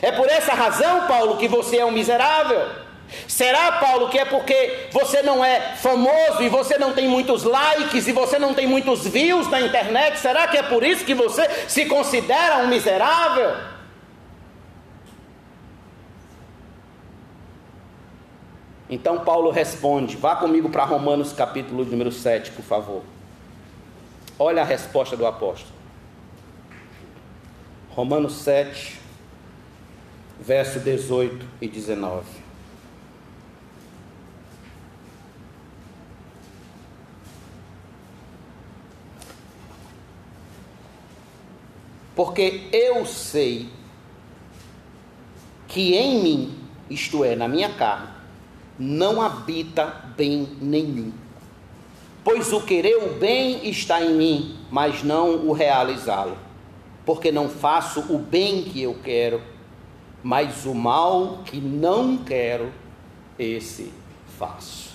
[0.00, 2.89] É por essa razão, Paulo, que você é um miserável.
[3.26, 8.06] Será, Paulo, que é porque você não é famoso e você não tem muitos likes
[8.06, 10.18] e você não tem muitos views na internet?
[10.18, 13.56] Será que é por isso que você se considera um miserável?
[18.90, 23.02] Então Paulo responde, vá comigo para Romanos capítulo número 7, por favor.
[24.36, 25.72] Olha a resposta do apóstolo.
[27.90, 28.98] Romanos 7,
[30.40, 32.39] verso 18 e 19.
[42.20, 43.66] Porque eu sei
[45.66, 46.54] que em mim,
[46.90, 48.08] isto é, na minha carne,
[48.78, 49.86] não habita
[50.18, 51.14] bem nenhum.
[52.22, 56.36] Pois o querer o bem está em mim, mas não o realizá-lo.
[57.06, 59.40] Porque não faço o bem que eu quero,
[60.22, 62.70] mas o mal que não quero,
[63.38, 63.90] esse
[64.38, 64.89] faço.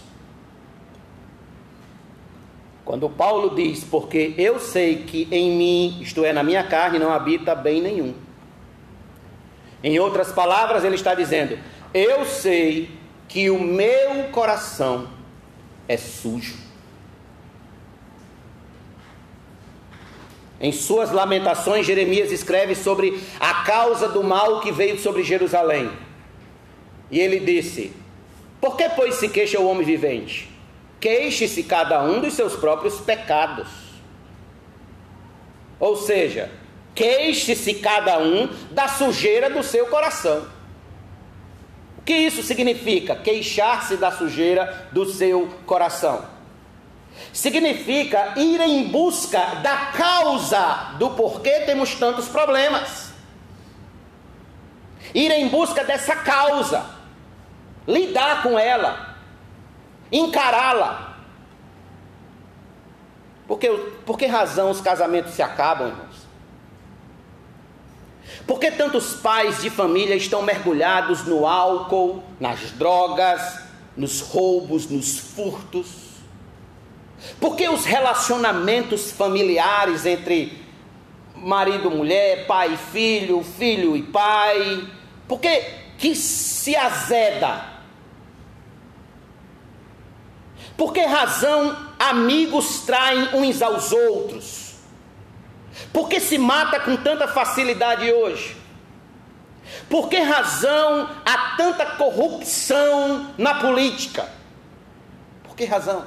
[2.86, 7.12] Quando Paulo diz, porque eu sei que em mim, isto é, na minha carne, não
[7.12, 8.13] habita bem nenhum.
[9.84, 11.58] Em outras palavras, ele está dizendo:
[11.93, 12.89] eu sei
[13.28, 15.10] que o meu coração
[15.88, 16.58] é sujo.
[20.60, 25.91] Em suas lamentações, Jeremias escreve sobre a causa do mal que veio sobre Jerusalém.
[27.10, 27.91] E ele disse:
[28.62, 30.55] Por que, pois, se queixa o homem vivente?
[31.06, 33.68] Queixe-se cada um dos seus próprios pecados.
[35.80, 36.50] Ou seja,
[36.96, 40.48] queixe-se cada um da sujeira do seu coração.
[42.00, 43.15] O que isso significa?
[43.15, 46.26] Queixar-se da sujeira do seu coração.
[47.32, 53.12] Significa ir em busca da causa do porquê temos tantos problemas.
[55.13, 56.84] Ir em busca dessa causa,
[57.88, 59.14] lidar com ela,
[60.12, 61.15] encará-la.
[63.48, 63.70] Por que,
[64.06, 66.26] por que razão os casamentos se acabam, irmãos?
[68.48, 73.60] Por que tantos pais de família estão mergulhados no álcool, nas drogas,
[73.96, 75.88] nos roubos, nos furtos?
[77.39, 80.63] Por que os relacionamentos familiares entre
[81.36, 84.88] marido e mulher, pai e filho, filho e pai,
[85.28, 85.62] por que,
[85.98, 87.75] que se azeda?
[90.78, 94.76] Por que razão amigos traem uns aos outros?
[95.92, 98.58] Por que se mata com tanta facilidade hoje?
[99.90, 104.30] Por que razão há tanta corrupção na política?
[105.44, 106.06] Por que razão?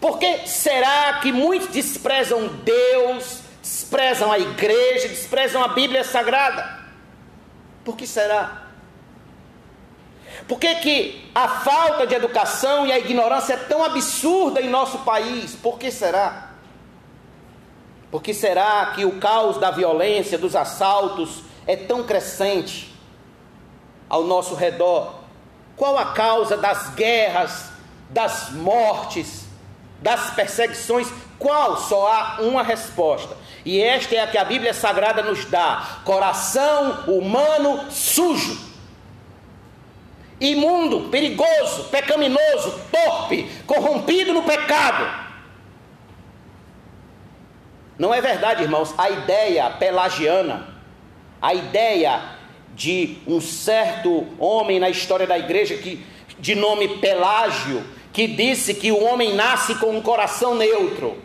[0.00, 6.80] Por que será que muitos desprezam Deus, desprezam a igreja, desprezam a Bíblia Sagrada?
[7.84, 8.69] Por que será?
[10.46, 14.98] Por que, que a falta de educação e a ignorância é tão absurda em nosso
[14.98, 15.54] país?
[15.54, 16.50] Por que será?
[18.10, 22.92] Por que será que o caos da violência, dos assaltos, é tão crescente
[24.08, 25.20] ao nosso redor?
[25.76, 27.70] Qual a causa das guerras
[28.10, 29.44] das mortes,
[30.02, 31.76] das perseguições, qual?
[31.78, 33.36] Só há uma resposta.
[33.64, 38.58] E esta é a que a Bíblia Sagrada nos dá: coração humano sujo,
[40.40, 45.28] imundo, perigoso, pecaminoso, torpe, corrompido no pecado.
[47.98, 50.68] Não é verdade, irmãos, a ideia pelagiana,
[51.42, 52.22] a ideia
[52.74, 56.02] de um certo homem na história da igreja que
[56.38, 61.22] de nome Pelágio, que disse que o homem nasce com um coração neutro,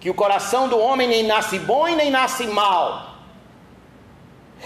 [0.00, 3.16] que o coração do homem nem nasce bom e nem nasce mal.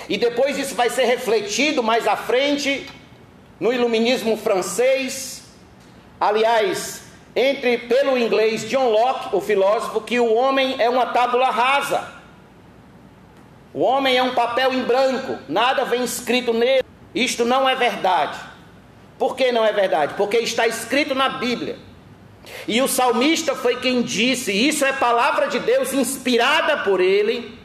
[0.08, 2.88] E depois isso vai ser refletido mais à frente
[3.60, 5.42] no iluminismo francês.
[6.18, 7.02] Aliás,
[7.36, 12.18] entre pelo inglês John Locke, o filósofo, que o homem é uma tábula rasa.
[13.72, 16.84] O homem é um papel em branco, nada vem escrito nele.
[17.14, 18.38] Isto não é verdade.
[19.18, 20.14] Por que não é verdade?
[20.14, 21.78] Porque está escrito na Bíblia.
[22.66, 27.58] E o salmista foi quem disse, isso é palavra de Deus inspirada por ele,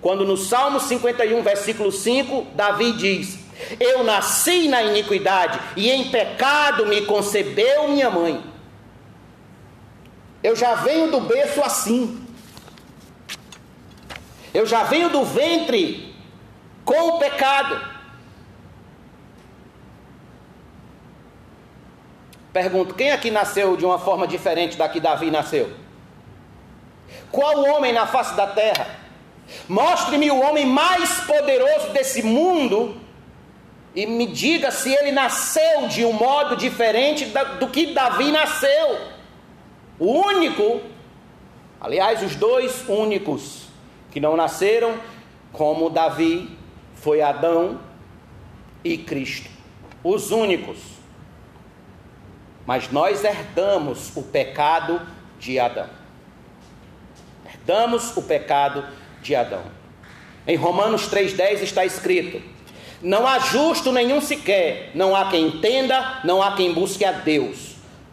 [0.00, 3.38] quando no Salmo 51, versículo 5, Davi diz:
[3.78, 8.42] Eu nasci na iniquidade e em pecado me concebeu minha mãe.
[10.42, 12.26] Eu já venho do berço assim.
[14.52, 16.14] Eu já venho do ventre
[16.84, 17.80] com o pecado.
[22.52, 25.72] Pergunto: quem aqui nasceu de uma forma diferente da que Davi nasceu?
[27.30, 28.86] Qual homem na face da terra?
[29.68, 33.00] Mostre-me o homem mais poderoso desse mundo
[33.94, 37.26] e me diga se ele nasceu de um modo diferente
[37.58, 38.98] do que Davi nasceu.
[39.98, 40.80] O único,
[41.80, 43.66] aliás, os dois únicos
[44.10, 44.98] que não nasceram
[45.52, 46.56] como Davi
[46.94, 47.80] foi Adão
[48.82, 49.50] e Cristo.
[50.02, 50.78] Os únicos.
[52.64, 55.00] Mas nós herdamos o pecado
[55.38, 55.88] de Adão.
[57.44, 58.86] Herdamos o pecado
[59.20, 59.64] de Adão.
[60.46, 62.42] Em Romanos 3,10 está escrito:
[63.02, 67.72] Não há justo nenhum sequer, não há quem entenda, não há quem busque a Deus.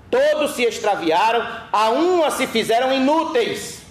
[0.10, 3.84] Todos se extraviaram, a uma se fizeram inúteis.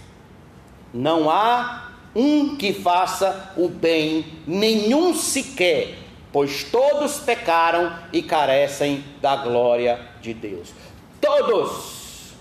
[0.93, 5.95] Não há um que faça o bem, nenhum sequer,
[6.33, 10.71] pois todos pecaram e carecem da glória de Deus.
[11.21, 12.33] Todos.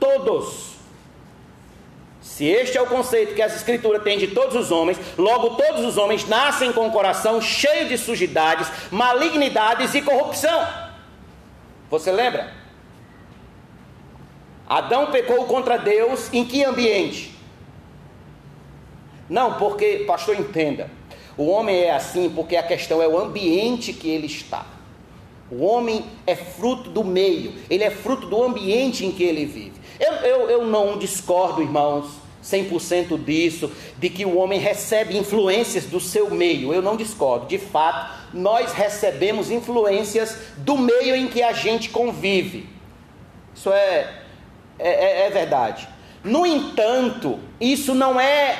[0.00, 0.71] Todos.
[2.42, 5.84] Se este é o conceito que as Escrituras têm de todos os homens, logo todos
[5.84, 10.66] os homens nascem com o coração cheio de sujidades, malignidades e corrupção.
[11.88, 12.52] Você lembra?
[14.68, 17.32] Adão pecou contra Deus em que ambiente?
[19.30, 20.90] Não, porque, pastor, entenda.
[21.36, 24.66] O homem é assim porque a questão é o ambiente que ele está.
[25.48, 29.80] O homem é fruto do meio, ele é fruto do ambiente em que ele vive.
[30.00, 36.00] Eu, eu, eu não discordo, irmãos, 100% disso, de que o homem recebe influências do
[36.00, 36.74] seu meio.
[36.74, 37.46] Eu não discordo.
[37.46, 42.68] De fato, nós recebemos influências do meio em que a gente convive.
[43.54, 44.22] Isso é,
[44.78, 45.88] é, é, é verdade.
[46.24, 48.58] No entanto, isso não é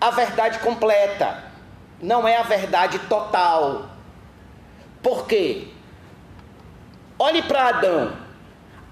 [0.00, 1.44] a verdade completa,
[2.00, 3.90] não é a verdade total.
[5.02, 5.68] Por quê?
[7.18, 8.21] Olhe para Adão.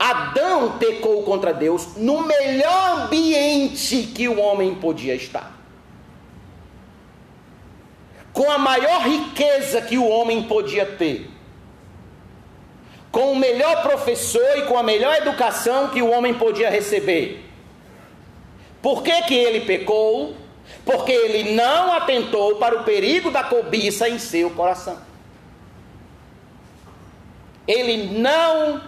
[0.01, 5.55] Adão pecou contra Deus no melhor ambiente que o homem podia estar.
[8.33, 11.31] Com a maior riqueza que o homem podia ter.
[13.13, 17.45] Com o melhor professor e com a melhor educação que o homem podia receber.
[18.81, 20.35] Por que, que ele pecou?
[20.85, 24.99] porque ele não atentou para o perigo da cobiça em seu coração.
[27.67, 28.81] Ele não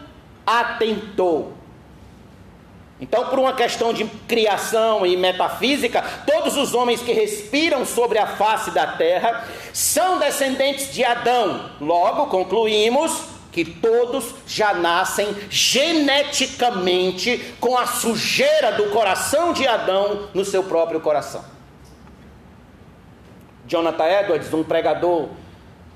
[0.46, 1.54] atentou.
[3.00, 8.28] Então, por uma questão de criação e metafísica, todos os homens que respiram sobre a
[8.28, 11.68] face da terra são descendentes de Adão.
[11.80, 20.44] Logo, concluímos que todos já nascem geneticamente com a sujeira do coração de Adão no
[20.44, 21.44] seu próprio coração.
[23.66, 25.28] Jonathan Edwards, um pregador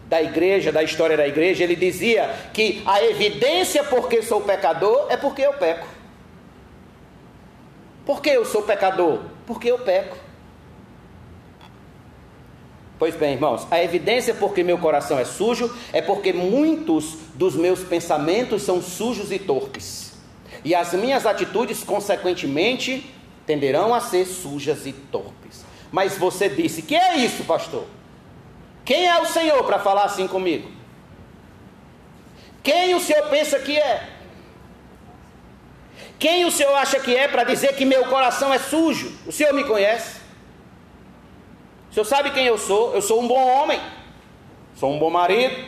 [0.08, 5.16] da igreja, da história da igreja, ele dizia que a evidência porque sou pecador é
[5.16, 5.86] porque eu peco.
[8.04, 9.20] Por que eu sou pecador?
[9.46, 10.16] Porque eu peco.
[12.98, 17.80] Pois bem, irmãos, a evidência porque meu coração é sujo é porque muitos dos meus
[17.80, 20.14] pensamentos são sujos e torpes.
[20.64, 23.12] E as minhas atitudes, consequentemente,
[23.44, 25.64] tenderão a ser sujas e torpes.
[25.92, 27.84] Mas você disse: Que é isso, pastor?
[28.86, 30.76] Quem é o Senhor para falar assim comigo?
[32.66, 34.08] Quem o senhor pensa que é?
[36.18, 39.12] Quem o senhor acha que é para dizer que meu coração é sujo?
[39.24, 40.20] O senhor me conhece?
[41.88, 42.92] O senhor sabe quem eu sou?
[42.92, 43.80] Eu sou um bom homem,
[44.74, 45.64] sou um bom marido,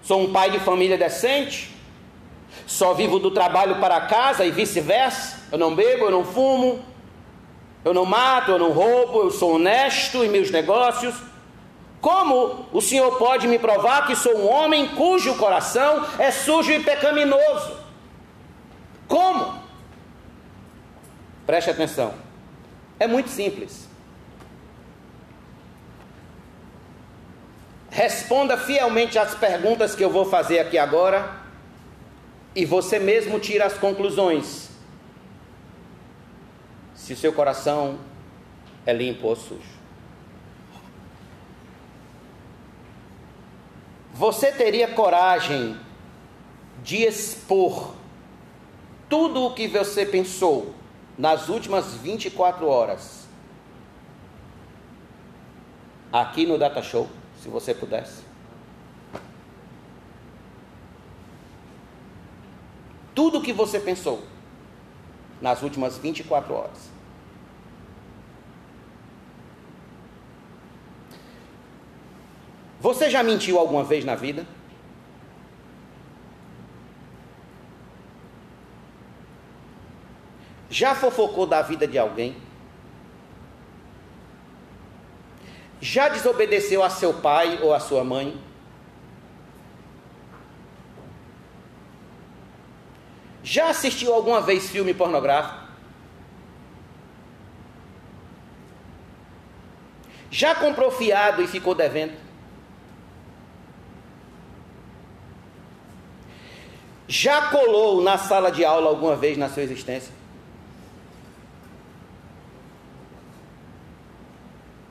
[0.00, 1.70] sou um pai de família decente,
[2.66, 5.48] só vivo do trabalho para casa e vice-versa.
[5.52, 6.82] Eu não bebo, eu não fumo,
[7.84, 11.14] eu não mato, eu não roubo, eu sou honesto em meus negócios.
[12.06, 16.80] Como o Senhor pode me provar que sou um homem cujo coração é sujo e
[16.80, 17.80] pecaminoso?
[19.08, 19.60] Como?
[21.44, 22.14] Preste atenção.
[23.00, 23.88] É muito simples.
[27.90, 31.40] Responda fielmente às perguntas que eu vou fazer aqui agora
[32.54, 34.68] e você mesmo tira as conclusões.
[36.94, 37.98] Se o seu coração
[38.86, 39.75] é limpo ou sujo.
[44.16, 45.78] Você teria coragem
[46.82, 47.94] de expor
[49.08, 50.74] tudo o que você pensou
[51.16, 53.26] nas últimas 24 horas
[56.12, 57.08] aqui no Data Show,
[57.42, 58.26] se você pudesse?
[63.16, 64.22] tudo o que você pensou
[65.40, 66.95] nas últimas 24 horas.
[72.86, 74.46] Você já mentiu alguma vez na vida?
[80.70, 82.36] Já fofocou da vida de alguém?
[85.80, 88.40] Já desobedeceu a seu pai ou a sua mãe?
[93.42, 95.66] Já assistiu alguma vez filme pornográfico?
[100.30, 102.25] Já comprou fiado e ficou devendo?
[107.08, 110.12] Já colou na sala de aula alguma vez na sua existência?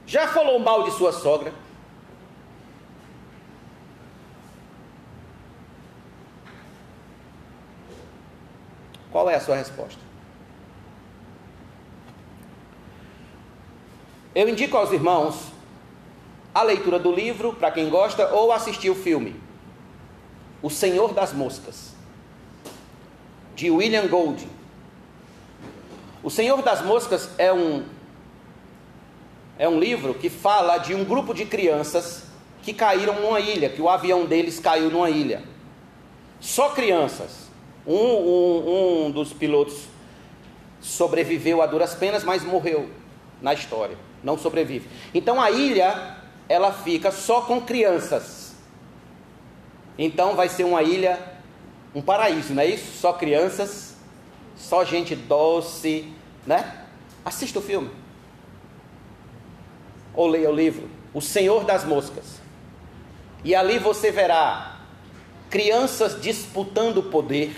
[0.08, 1.54] Já falou mal de sua sogra?
[9.12, 10.00] Qual é a sua resposta?
[14.34, 15.54] Eu indico aos irmãos
[16.54, 19.36] a leitura do livro, para quem gosta, ou assistir o filme
[20.62, 21.94] O Senhor das Moscas,
[23.56, 24.50] de William Golding.
[26.22, 27.84] O Senhor das Moscas é um,
[29.58, 32.24] é um livro que fala de um grupo de crianças
[32.62, 35.44] que caíram numa ilha, que o avião deles caiu numa ilha.
[36.40, 37.46] Só crianças.
[37.86, 39.84] Um, um, um dos pilotos
[40.82, 42.90] sobreviveu a duras penas, mas morreu
[43.42, 43.98] na história.
[44.24, 44.90] Não sobrevive.
[45.14, 46.18] Então a ilha,
[46.50, 48.56] ela fica só com crianças.
[49.98, 51.20] Então vai ser uma ilha,
[51.96, 53.00] um paraíso, não é isso?
[53.00, 53.96] Só crianças,
[54.56, 56.14] só gente doce,
[56.46, 56.86] né?
[57.24, 57.90] Assista o filme.
[60.14, 60.88] Ou leia o livro.
[61.14, 62.42] O Senhor das Moscas.
[63.44, 64.80] E ali você verá
[65.50, 67.56] crianças disputando poder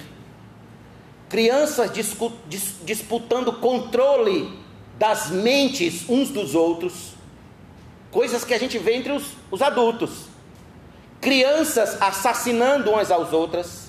[1.30, 4.58] crianças dis, disputando controle
[4.98, 7.14] das mentes uns dos outros,
[8.10, 10.26] coisas que a gente vê entre os, os adultos,
[11.22, 13.87] crianças assassinando umas às outras,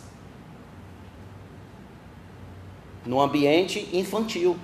[3.08, 4.54] no ambiente infantil,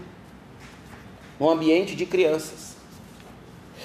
[1.40, 2.76] no ambiente de crianças.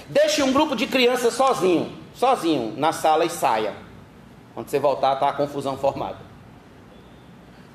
[0.09, 3.73] Deixe um grupo de crianças sozinho, sozinho, na sala e saia.
[4.53, 6.17] Quando você voltar, está a confusão formada.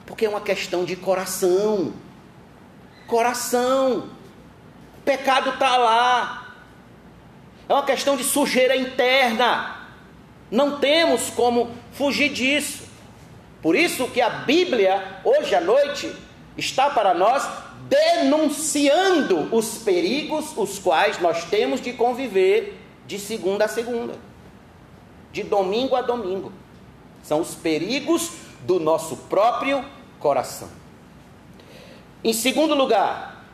[0.05, 1.95] Porque é uma questão de coração.
[3.07, 4.11] Coração.
[4.99, 6.55] O pecado está lá.
[7.67, 9.89] É uma questão de sujeira interna.
[10.51, 12.85] Não temos como fugir disso.
[13.63, 16.15] Por isso que a Bíblia, hoje à noite,
[16.57, 17.47] está para nós
[17.89, 24.15] denunciando os perigos os quais nós temos de conviver de segunda a segunda,
[25.33, 26.53] de domingo a domingo.
[27.23, 29.85] São os perigos do nosso próprio
[30.19, 30.69] coração.
[32.23, 33.45] Em segundo lugar,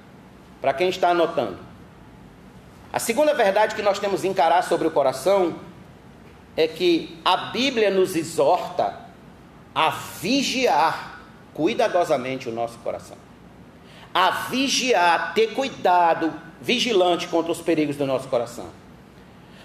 [0.60, 1.58] para quem está anotando,
[2.92, 5.56] a segunda verdade que nós temos que encarar sobre o coração
[6.56, 9.00] é que a Bíblia nos exorta
[9.74, 11.09] a vigiar
[11.60, 13.18] cuidadosamente o nosso coração.
[14.14, 18.68] A vigiar, ter cuidado, vigilante contra os perigos do nosso coração.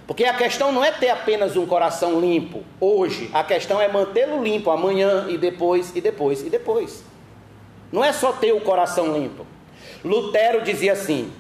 [0.06, 4.44] Porque a questão não é ter apenas um coração limpo hoje, a questão é mantê-lo
[4.44, 7.02] limpo amanhã e depois e depois e depois.
[7.94, 9.48] Não é só ter o coração limpo.
[10.04, 11.32] Lutero dizia assim: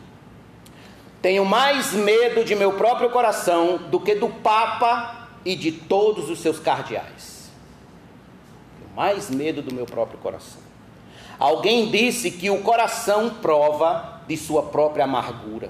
[1.22, 6.40] Tenho mais medo de meu próprio coração do que do Papa e de todos os
[6.40, 7.35] seus cardeais.
[8.96, 10.62] Mais medo do meu próprio coração.
[11.38, 15.70] Alguém disse que o coração prova de sua própria amargura.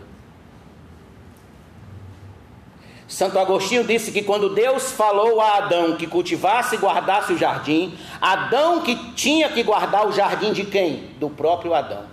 [3.07, 7.97] Santo Agostinho disse que quando Deus falou a Adão que cultivasse e guardasse o jardim,
[8.19, 11.11] Adão que tinha que guardar o jardim de quem?
[11.19, 12.03] Do próprio Adão.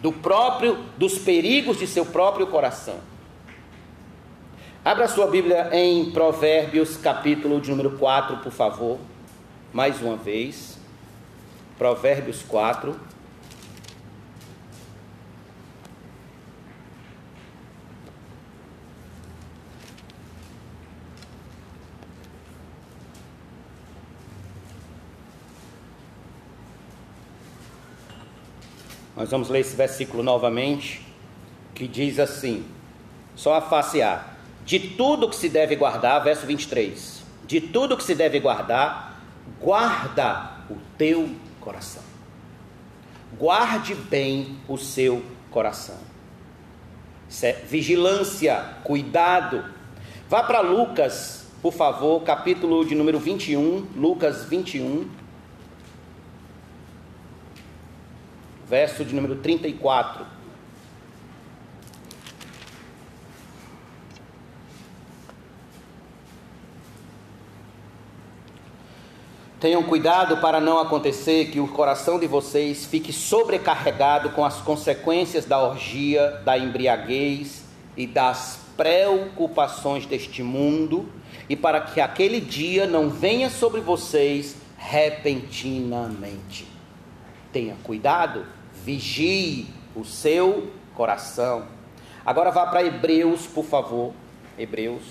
[0.00, 3.11] Do próprio dos perigos de seu próprio coração.
[4.84, 8.98] Abra sua Bíblia em Provérbios, capítulo de número 4, por favor.
[9.72, 10.76] Mais uma vez.
[11.78, 12.98] Provérbios 4.
[29.16, 31.06] Nós vamos ler esse versículo novamente,
[31.72, 32.66] que diz assim:
[33.36, 34.31] só a face A.
[34.64, 37.22] De tudo que se deve guardar, verso 23.
[37.46, 39.20] De tudo que se deve guardar,
[39.60, 41.28] guarda o teu
[41.60, 42.02] coração.
[43.38, 45.98] Guarde bem o seu coração.
[47.42, 49.64] É vigilância, cuidado.
[50.28, 55.08] Vá para Lucas, por favor, capítulo de número 21, Lucas 21.
[58.68, 60.31] Verso de número 34.
[69.62, 75.44] Tenham cuidado para não acontecer que o coração de vocês fique sobrecarregado com as consequências
[75.44, 77.62] da orgia, da embriaguez
[77.96, 81.08] e das preocupações deste mundo,
[81.48, 86.66] e para que aquele dia não venha sobre vocês repentinamente.
[87.52, 88.44] Tenha cuidado,
[88.84, 91.68] vigie o seu coração.
[92.26, 94.12] Agora vá para Hebreus, por favor.
[94.58, 95.04] Hebreus,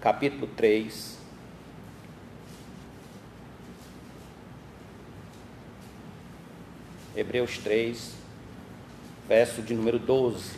[0.00, 1.15] capítulo 3.
[7.16, 8.14] Hebreus 3,
[9.26, 10.50] verso de número 12.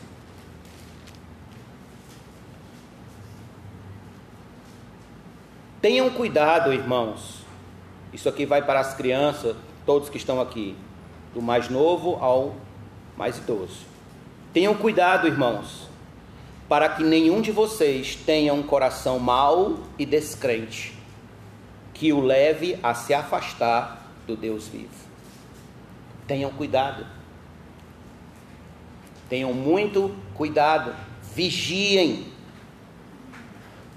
[5.80, 7.44] Tenham cuidado, irmãos.
[8.12, 9.56] Isso aqui vai para as crianças,
[9.86, 10.74] todos que estão aqui,
[11.32, 12.56] do mais novo ao
[13.16, 13.86] mais idoso.
[14.52, 15.88] Tenham cuidado, irmãos,
[16.68, 20.92] para que nenhum de vocês tenha um coração mau e descrente,
[21.94, 25.07] que o leve a se afastar do Deus vivo.
[26.28, 27.06] Tenham cuidado.
[29.28, 30.94] Tenham muito cuidado.
[31.34, 32.32] Vigiem.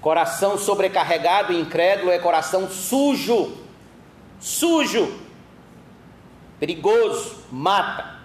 [0.00, 3.56] Coração sobrecarregado e incrédulo é coração sujo.
[4.40, 5.20] Sujo.
[6.58, 7.44] Perigoso.
[7.52, 8.20] Mata.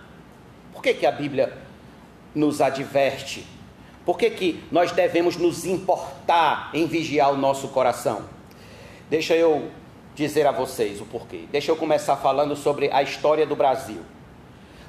[0.72, 1.56] Por que, que a Bíblia
[2.34, 3.46] nos adverte?
[4.06, 8.24] Por que, que nós devemos nos importar em vigiar o nosso coração?
[9.10, 9.70] Deixa eu
[10.18, 11.44] dizer a vocês o porquê.
[11.52, 14.02] Deixa eu começar falando sobre a história do Brasil.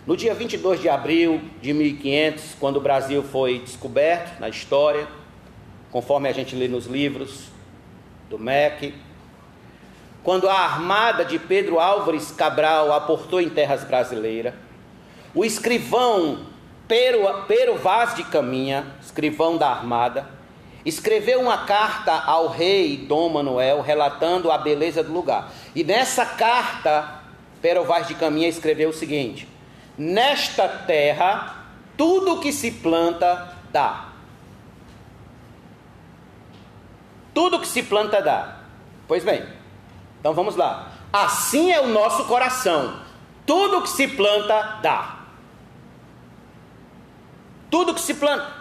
[0.06, 5.06] No dia 22 de abril de 1500, quando o Brasil foi descoberto na história,
[5.92, 7.50] conforme a gente lê nos livros
[8.30, 8.94] do MEC,
[10.24, 14.54] quando a armada de Pedro Álvares Cabral aportou em terras brasileiras,
[15.34, 16.46] o escrivão
[16.88, 20.37] Pero, Pero Vaz de Caminha, escrivão da armada,
[20.84, 25.52] escreveu uma carta ao rei Dom Manuel relatando a beleza do lugar.
[25.74, 27.20] E nessa carta,
[27.60, 29.48] Pero Vaz de Caminha escreveu o seguinte:
[29.96, 31.64] Nesta terra,
[31.96, 34.08] tudo que se planta dá.
[37.34, 38.58] Tudo que se planta dá.
[39.06, 39.46] Pois bem,
[40.20, 40.92] então vamos lá.
[41.12, 43.00] Assim é o nosso coração.
[43.46, 45.18] Tudo que se planta dá.
[47.70, 48.57] Tudo que se planta.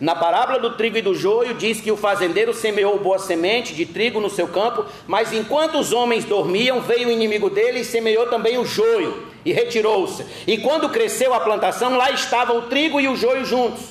[0.00, 3.84] Na parábola do trigo e do joio, diz que o fazendeiro semeou boa semente de
[3.86, 8.26] trigo no seu campo, mas enquanto os homens dormiam, veio o inimigo dele e semeou
[8.28, 10.24] também o joio, e retirou-se.
[10.46, 13.82] E quando cresceu a plantação, lá estava o trigo e o joio juntos,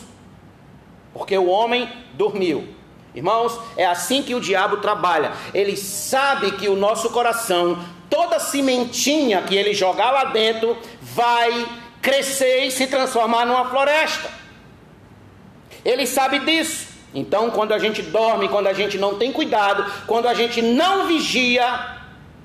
[1.14, 2.76] porque o homem dormiu.
[3.14, 5.32] Irmãos, é assim que o diabo trabalha.
[5.52, 7.80] Ele sabe que o nosso coração,
[8.10, 11.68] toda sementinha que ele jogar lá dentro, vai
[12.00, 14.30] crescer e se transformar numa floresta.
[15.84, 16.98] Ele sabe disso.
[17.14, 21.08] Então, quando a gente dorme, quando a gente não tem cuidado, quando a gente não
[21.08, 21.98] vigia,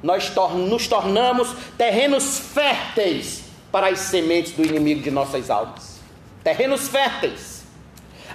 [0.02, 6.00] nós nos tornamos terrenos férteis para as sementes do inimigo de nossas almas.
[6.42, 7.64] Terrenos férteis.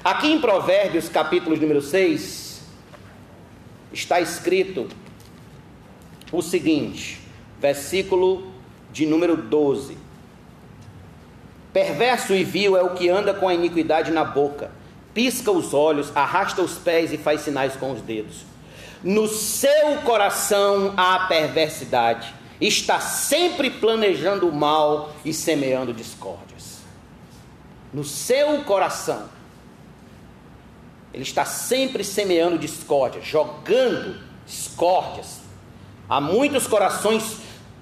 [0.04, 2.62] Aqui em Provérbios, capítulo número 6,
[3.92, 4.88] está escrito
[6.32, 7.20] o seguinte,
[7.60, 8.52] versículo
[8.92, 9.98] de número 12:
[11.74, 14.77] Perverso e vil é o que anda com a iniquidade na boca
[15.18, 18.46] pisca os olhos, arrasta os pés e faz sinais com os dedos.
[19.04, 26.82] no seu coração há perversidade, está sempre planejando o mal e semeando discórdias.
[27.92, 29.28] No seu coração,
[31.12, 35.40] ele está sempre semeando discórdia, jogando discórdias.
[36.08, 37.38] Há muitos corações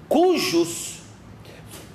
[0.08, 1.00] cujos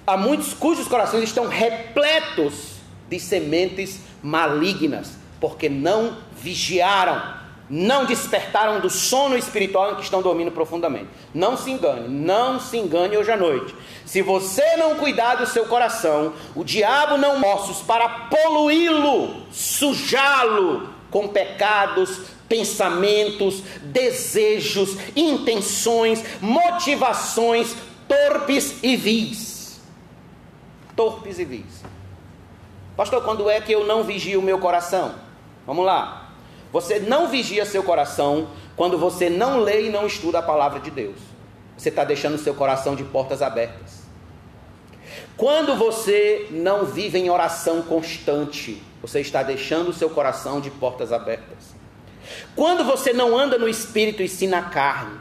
[0.06, 2.76] há muitos cujos corações estão repletos
[3.10, 10.52] de sementes malignas, porque não vigiaram, não despertaram do sono espiritual em que estão dormindo
[10.52, 11.08] profundamente.
[11.34, 13.74] Não se engane, não se engane hoje à noite.
[14.06, 21.28] Se você não cuidar do seu coração, o diabo não mostra para poluí-lo, sujá-lo com
[21.28, 27.76] pecados, pensamentos, desejos, intenções, motivações
[28.08, 29.82] torpes e vis.
[30.96, 31.84] Torpes e vis.
[32.98, 35.16] Pastor, quando é que eu não vigio o meu coração?
[35.66, 36.32] Vamos lá.
[36.72, 40.90] Você não vigia seu coração quando você não lê e não estuda a palavra de
[40.90, 41.18] Deus.
[41.78, 44.02] Você está deixando seu coração de portas abertas.
[45.36, 51.76] Quando você não vive em oração constante, você está deixando seu coração de portas abertas.
[52.56, 55.20] Quando você não anda no espírito e sim na carne.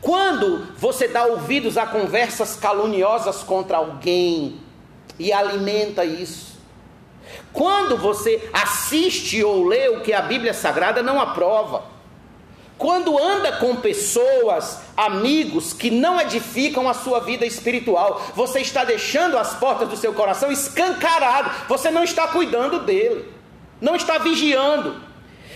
[0.00, 4.60] Quando você dá ouvidos a conversas caluniosas contra alguém
[5.18, 6.55] e alimenta isso.
[7.56, 11.84] Quando você assiste ou lê o que a Bíblia Sagrada não aprova.
[12.76, 19.38] Quando anda com pessoas, amigos que não edificam a sua vida espiritual, você está deixando
[19.38, 23.24] as portas do seu coração escancarado, você não está cuidando dele,
[23.80, 25.00] não está vigiando,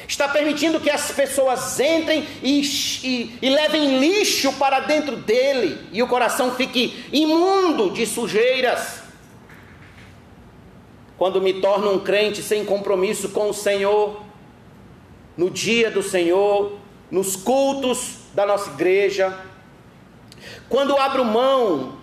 [0.08, 6.02] está permitindo que as pessoas entrem e, e, e, levem lixo para dentro dele e
[6.02, 8.99] o coração fique imundo de sujeiras
[11.20, 14.22] quando me torno um crente sem compromisso com o Senhor,
[15.36, 16.78] no dia do Senhor,
[17.10, 19.38] nos cultos da nossa igreja,
[20.66, 21.98] quando abro mão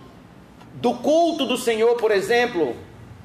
[0.74, 2.76] do culto do Senhor, por exemplo,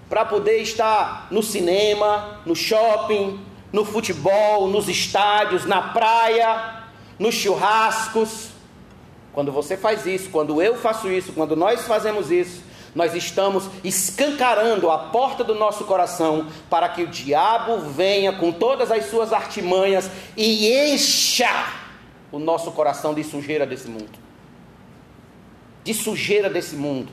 [0.09, 3.39] para poder estar no cinema, no shopping,
[3.71, 6.85] no futebol, nos estádios, na praia,
[7.19, 8.47] nos churrascos.
[9.31, 12.63] Quando você faz isso, quando eu faço isso, quando nós fazemos isso,
[12.95, 18.91] nós estamos escancarando a porta do nosso coração para que o diabo venha com todas
[18.91, 21.67] as suas artimanhas e encha
[22.31, 24.19] o nosso coração de sujeira desse mundo.
[25.83, 27.11] De sujeira desse mundo.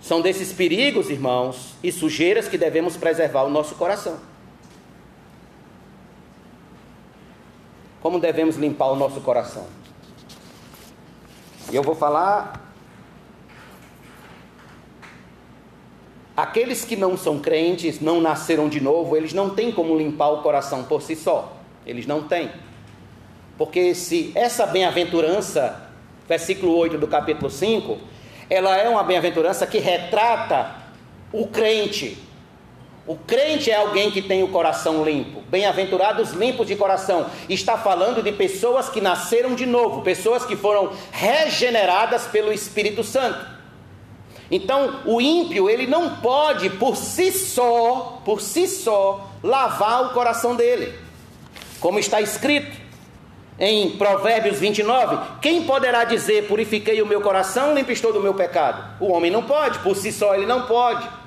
[0.00, 4.18] São desses perigos, irmãos, e sujeiras que devemos preservar o nosso coração.
[8.00, 9.81] Como devemos limpar o nosso coração?
[11.72, 12.60] E eu vou falar.
[16.36, 20.42] Aqueles que não são crentes, não nasceram de novo, eles não têm como limpar o
[20.42, 21.56] coração por si só.
[21.86, 22.50] Eles não têm.
[23.56, 25.88] Porque se essa bem-aventurança,
[26.28, 27.98] versículo 8 do capítulo 5,
[28.50, 30.74] ela é uma bem-aventurança que retrata
[31.32, 32.18] o crente,
[33.04, 35.42] o crente é alguém que tem o coração limpo.
[35.48, 37.26] Bem-aventurados limpos de coração.
[37.48, 43.44] Está falando de pessoas que nasceram de novo, pessoas que foram regeneradas pelo Espírito Santo.
[44.48, 50.54] Então, o ímpio, ele não pode por si só, por si só, lavar o coração
[50.54, 50.94] dele.
[51.80, 52.80] Como está escrito
[53.58, 58.96] em Provérbios 29, quem poderá dizer: "Purifiquei o meu coração, limpo estou do meu pecado"?
[59.00, 61.21] O homem não pode, por si só ele não pode.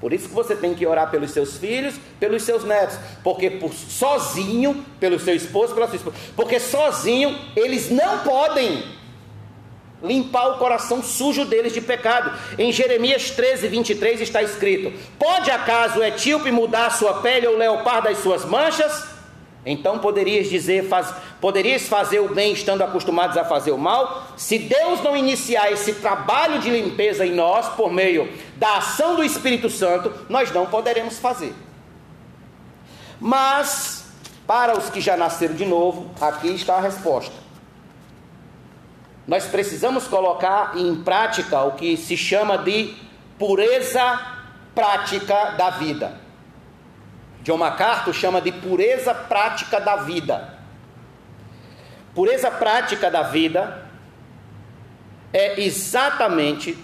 [0.00, 3.72] Por isso que você tem que orar pelos seus filhos, pelos seus netos, porque por,
[3.72, 8.84] sozinho, pelo seu esposo, pela sua esposa, porque sozinho eles não podem
[10.02, 12.30] limpar o coração sujo deles de pecado.
[12.58, 17.54] Em Jeremias 13, 23 está escrito: Pode acaso o etíope mudar a sua pele ou
[17.54, 19.15] o leopardo as suas manchas?
[19.68, 24.28] Então poderias dizer, faz, poderias fazer o bem estando acostumados a fazer o mal?
[24.36, 29.24] Se Deus não iniciar esse trabalho de limpeza em nós por meio da ação do
[29.24, 31.52] Espírito Santo, nós não poderemos fazer.
[33.20, 34.04] Mas
[34.46, 37.34] para os que já nasceram de novo, aqui está a resposta.
[39.26, 42.94] Nós precisamos colocar em prática o que se chama de
[43.36, 44.20] pureza
[44.72, 46.25] prática da vida.
[47.46, 50.58] John MacArthur chama de pureza prática da vida.
[52.12, 53.88] Pureza prática da vida
[55.32, 56.76] é exatamente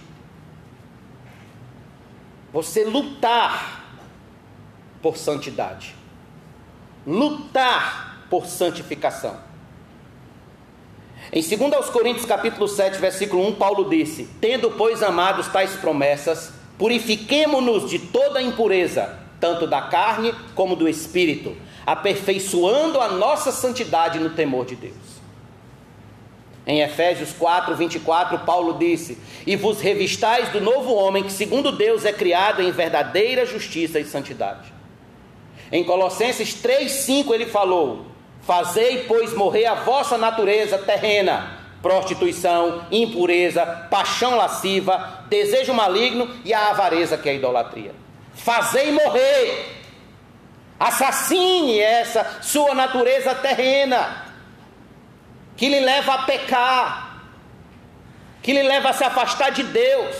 [2.52, 3.82] você lutar
[5.02, 5.96] por santidade,
[7.04, 9.36] lutar por santificação.
[11.32, 17.90] Em 2 Coríntios capítulo 7, versículo 1, Paulo disse: Tendo, pois, amados tais promessas, purifiquemo-nos
[17.90, 24.64] de toda impureza tanto da carne como do espírito, aperfeiçoando a nossa santidade no temor
[24.64, 24.94] de Deus.
[26.64, 32.04] Em Efésios 4, 24, Paulo disse: E vos revistais do novo homem, que segundo Deus
[32.04, 34.72] é criado em verdadeira justiça e santidade.
[35.72, 38.06] Em Colossenses 3, 5, ele falou:
[38.42, 46.70] Fazei, pois, morrer a vossa natureza terrena, prostituição, impureza, paixão lasciva, desejo maligno e a
[46.70, 48.01] avareza, que é a idolatria.
[48.34, 49.82] Fazei morrer,
[50.78, 54.26] assassine essa sua natureza terrena
[55.56, 57.22] que lhe leva a pecar,
[58.42, 60.16] que lhe leva a se afastar de Deus.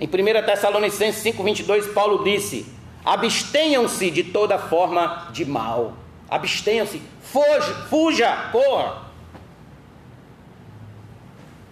[0.00, 0.10] Em 1
[0.44, 2.66] Tessalonicenses 5,22, Paulo disse:
[3.04, 5.94] abstenham-se de toda forma de mal.
[6.28, 9.02] Abstenham-se, fuja, fuja, corra.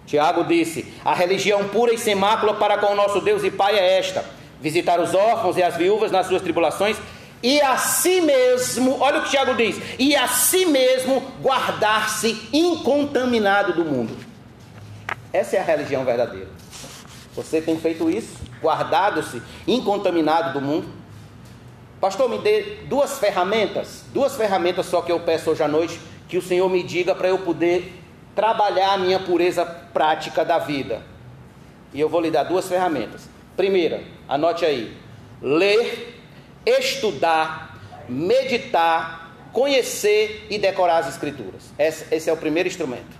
[0.05, 3.77] Tiago disse: A religião pura e sem mácula para com o nosso Deus e Pai
[3.77, 4.23] é esta:
[4.61, 6.97] visitar os órfãos e as viúvas nas suas tribulações
[7.43, 13.73] e a si mesmo, olha o que Tiago diz, e a si mesmo guardar-se incontaminado
[13.73, 14.15] do mundo.
[15.33, 16.49] Essa é a religião verdadeira.
[17.35, 20.87] Você tem feito isso, guardado-se incontaminado do mundo.
[21.99, 26.37] Pastor, me dê duas ferramentas, duas ferramentas só que eu peço hoje à noite, que
[26.37, 28.01] o Senhor me diga para eu poder
[28.35, 31.01] trabalhar a minha pureza prática da vida.
[31.93, 33.30] E eu vou lhe dar duas ferramentas.
[33.55, 34.95] Primeira, anote aí:
[35.41, 36.21] ler
[36.65, 37.77] estudar,
[38.07, 41.73] meditar, conhecer e decorar as Escrituras.
[41.77, 43.19] Esse, é o primeiro instrumento.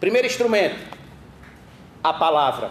[0.00, 0.78] Primeiro instrumento,
[2.02, 2.70] a palavra.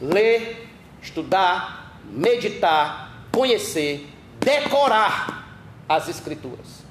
[0.00, 0.68] Ler,
[1.02, 4.08] estudar, meditar, conhecer,
[4.38, 5.46] decorar
[5.88, 6.84] as Escrituras.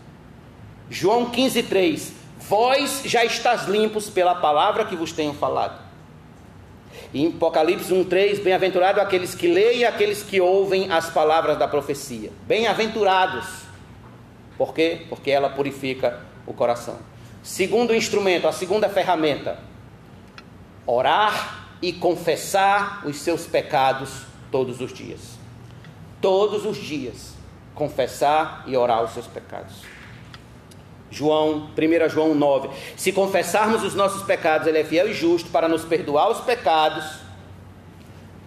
[0.90, 5.89] João 15,3: Vós já estáis limpos pela palavra que vos tenho falado.
[7.12, 12.32] Em Apocalipse 1,3, bem-aventurado aqueles que leem e aqueles que ouvem as palavras da profecia.
[12.46, 13.46] Bem-aventurados.
[14.56, 15.06] Por quê?
[15.10, 17.00] Porque ela purifica o coração.
[17.42, 19.58] Segundo instrumento, a segunda ferramenta:
[20.86, 25.40] orar e confessar os seus pecados todos os dias.
[26.22, 27.34] Todos os dias,
[27.74, 29.99] confessar e orar os seus pecados.
[31.12, 32.70] João, 1 João 9.
[32.96, 37.06] Se confessarmos os nossos pecados, Ele é fiel e justo para nos perdoar os pecados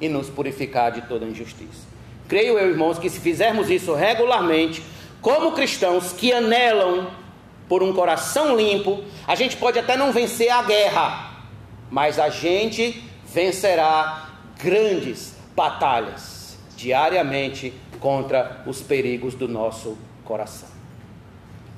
[0.01, 1.87] e nos purificar de toda injustiça.
[2.29, 4.83] Creio eu, irmãos, que se fizermos isso regularmente,
[5.21, 7.11] como cristãos que anelam
[7.69, 11.31] por um coração limpo, a gente pode até não vencer a guerra,
[11.91, 20.69] mas a gente vencerá grandes batalhas diariamente contra os perigos do nosso coração.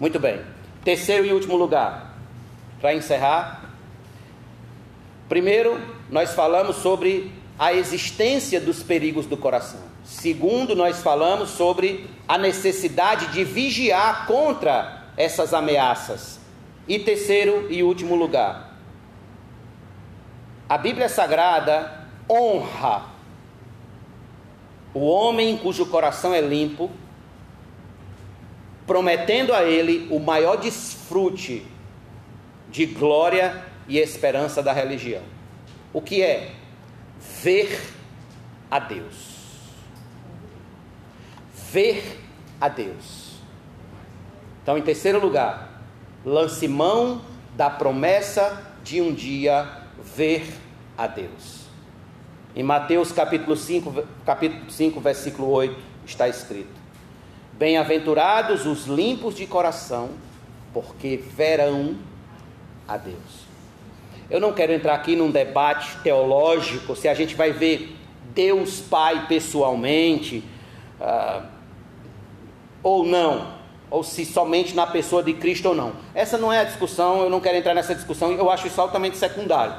[0.00, 0.53] Muito bem.
[0.84, 2.14] Terceiro e último lugar,
[2.80, 3.70] para encerrar.
[5.28, 5.80] Primeiro,
[6.10, 9.80] nós falamos sobre a existência dos perigos do coração.
[10.04, 16.38] Segundo, nós falamos sobre a necessidade de vigiar contra essas ameaças.
[16.86, 18.76] E terceiro e último lugar,
[20.68, 23.14] a Bíblia Sagrada honra
[24.94, 26.88] o homem cujo coração é limpo
[28.86, 31.64] prometendo a ele o maior desfrute
[32.68, 35.22] de glória e esperança da religião.
[35.92, 36.52] O que é?
[37.42, 37.80] Ver
[38.70, 39.34] a Deus.
[41.70, 42.20] Ver
[42.60, 43.34] a Deus.
[44.62, 45.82] Então, em terceiro lugar,
[46.24, 47.22] lance mão
[47.56, 49.68] da promessa de um dia
[50.02, 50.46] ver
[50.96, 51.64] a Deus.
[52.56, 55.76] Em Mateus capítulo 5, capítulo 5 versículo 8,
[56.06, 56.73] está escrito:
[57.56, 60.10] Bem-aventurados os limpos de coração,
[60.72, 61.96] porque verão
[62.88, 63.44] a Deus.
[64.28, 67.96] Eu não quero entrar aqui num debate teológico se a gente vai ver
[68.34, 70.42] Deus Pai pessoalmente
[71.00, 71.46] uh,
[72.82, 73.54] ou não,
[73.88, 75.92] ou se somente na pessoa de Cristo ou não.
[76.12, 79.16] Essa não é a discussão, eu não quero entrar nessa discussão, eu acho isso altamente
[79.16, 79.76] secundário.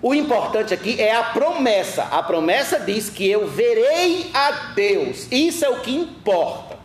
[0.00, 2.04] O importante aqui é a promessa.
[2.04, 5.26] A promessa diz que eu verei a Deus.
[5.32, 6.75] Isso é o que importa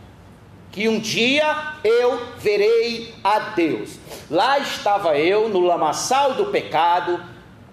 [0.71, 3.99] que um dia eu verei a Deus.
[4.29, 7.19] Lá estava eu no lamaçal do pecado,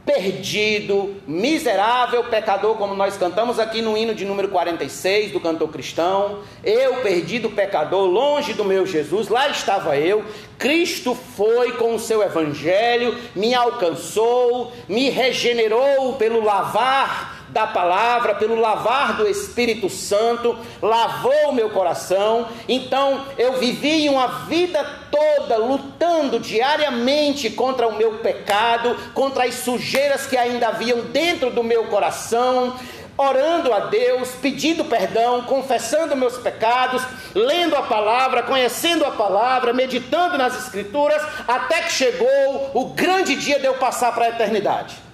[0.04, 6.40] perdido, miserável pecador, como nós cantamos aqui no hino de número 46 do cantor cristão.
[6.64, 10.24] Eu, perdido pecador, longe do meu Jesus, lá estava eu.
[10.58, 18.54] Cristo foi com o seu evangelho, me alcançou, me regenerou pelo lavar da palavra, pelo
[18.54, 22.46] lavar do Espírito Santo, lavou o meu coração.
[22.68, 30.24] Então eu vivi uma vida toda lutando diariamente contra o meu pecado, contra as sujeiras
[30.24, 32.76] que ainda haviam dentro do meu coração,
[33.16, 37.02] orando a Deus, pedindo perdão, confessando meus pecados,
[37.34, 43.58] lendo a palavra, conhecendo a palavra, meditando nas Escrituras, até que chegou o grande dia
[43.58, 45.07] de eu passar para a eternidade.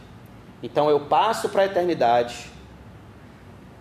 [0.64, 2.46] Então eu passo para a eternidade,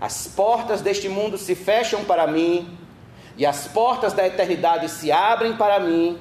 [0.01, 2.77] as portas deste mundo se fecham para mim,
[3.38, 6.19] e as portas da eternidade se abrem para mim,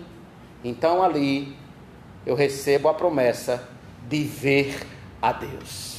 [0.63, 1.57] então ali
[2.25, 3.69] eu recebo a promessa
[4.09, 4.87] de ver
[5.21, 5.97] a Deus,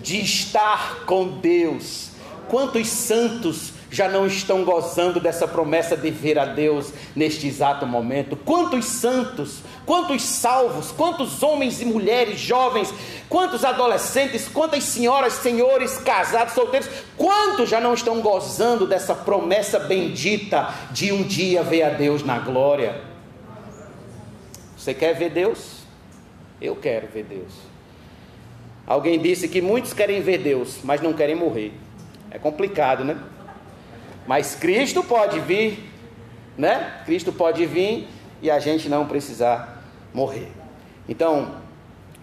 [0.00, 2.12] de estar com Deus.
[2.48, 8.36] Quantos santos já não estão gozando dessa promessa de ver a Deus neste exato momento?
[8.36, 12.92] Quantos santos, quantos salvos, quantos homens e mulheres jovens,
[13.28, 20.72] quantos adolescentes, quantas senhoras, senhores, casados, solteiros, quantos já não estão gozando dessa promessa bendita
[20.90, 23.00] de um dia ver a Deus na glória?
[24.76, 25.84] Você quer ver Deus?
[26.60, 27.52] Eu quero ver Deus.
[28.86, 31.72] Alguém disse que muitos querem ver Deus, mas não querem morrer.
[32.30, 33.16] É complicado, né?
[34.26, 35.90] Mas Cristo pode vir,
[36.56, 37.02] né?
[37.06, 38.08] Cristo pode vir
[38.42, 39.73] e a gente não precisar
[40.14, 40.48] morrer.
[41.08, 41.56] Então,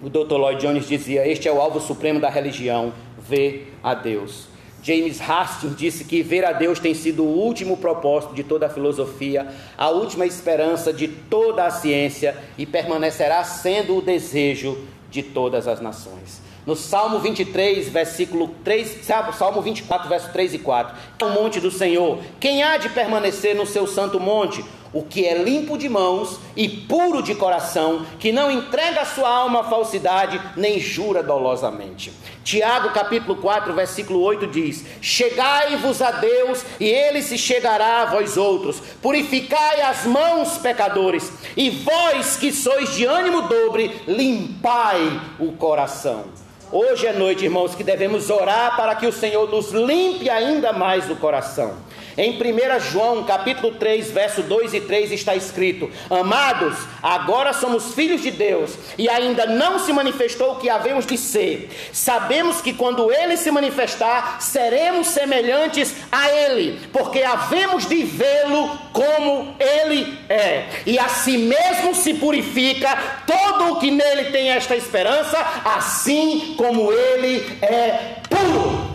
[0.02, 0.38] o Dr.
[0.38, 4.50] Lloyd Jones dizia: Este é o alvo supremo da religião, ver a Deus.
[4.84, 8.70] James Hastings disse que ver a Deus tem sido o último propósito de toda a
[8.70, 15.68] filosofia, a última esperança de toda a ciência e permanecerá sendo o desejo de todas
[15.68, 16.42] as nações.
[16.66, 19.02] No Salmo 23, versículo 3,
[19.34, 20.96] Salmo 24, verso 3 e 4.
[21.22, 24.64] O monte do Senhor, quem há de permanecer no seu santo monte?
[24.94, 29.30] O que é limpo de mãos e puro de coração, que não entrega a sua
[29.30, 32.12] alma à falsidade, nem jura dolosamente.
[32.44, 38.36] Tiago capítulo 4, versículo 8 diz: Chegai-vos a Deus, e ele se chegará a vós
[38.36, 38.82] outros.
[39.02, 46.26] Purificai as mãos, pecadores, e vós que sois de ânimo dobre, limpai o coração.
[46.74, 51.10] Hoje é noite, irmãos, que devemos orar para que o Senhor nos limpe ainda mais
[51.10, 51.76] o coração.
[52.18, 58.22] Em 1 João, capítulo 3, verso 2 e 3 está escrito: Amados, agora somos filhos
[58.22, 61.70] de Deus, e ainda não se manifestou o que havemos de ser.
[61.94, 69.56] Sabemos que quando ele se manifestar, seremos semelhantes a ele, porque havemos de vê-lo como
[69.60, 70.66] ele é.
[70.86, 76.94] E a si mesmo se purifica todo o que nele tem esta esperança, assim como
[76.94, 78.92] ele é puro.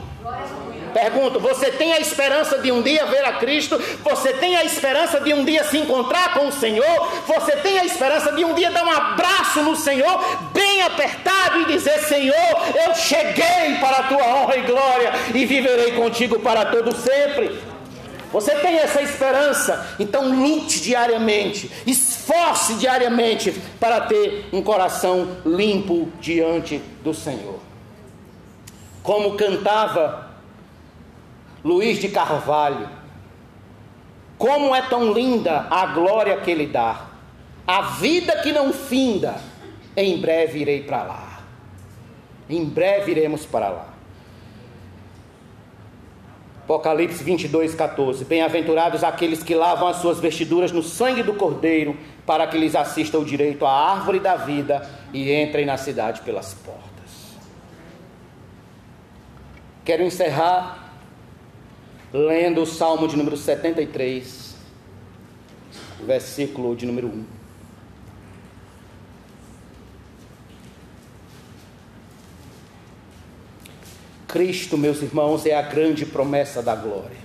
[0.95, 3.77] Pergunto: você tem a esperança de um dia ver a Cristo?
[4.05, 7.09] Você tem a esperança de um dia se encontrar com o Senhor?
[7.27, 11.65] Você tem a esperança de um dia dar um abraço no Senhor, bem apertado, e
[11.67, 12.35] dizer: Senhor,
[12.87, 17.59] eu cheguei para a tua honra e glória e viverei contigo para todo sempre?
[18.33, 21.71] Você tem essa esperança, então lute diariamente,
[22.27, 27.61] esforce diariamente para ter um coração limpo diante do Senhor.
[29.03, 30.31] Como cantava
[31.65, 32.89] Luiz de Carvalho.
[34.37, 37.07] Como é tão linda a glória que ele dá.
[37.65, 39.37] A vida que não finda.
[39.97, 41.41] Em breve irei para lá.
[42.51, 43.97] Em breve iremos para lá.
[46.65, 48.25] Apocalipse 22, 14.
[48.25, 51.97] Bem-aventurados aqueles que lavam as suas vestiduras no sangue do Cordeiro,
[52.27, 56.53] para que lhes assista o direito à árvore da vida e entrem na cidade pelas
[56.53, 57.37] portas.
[59.85, 60.93] Quero encerrar
[62.13, 64.57] lendo o Salmo de número 73,
[66.05, 67.25] versículo de número 1.
[74.27, 77.17] Cristo, meus irmãos, é a grande promessa da glória,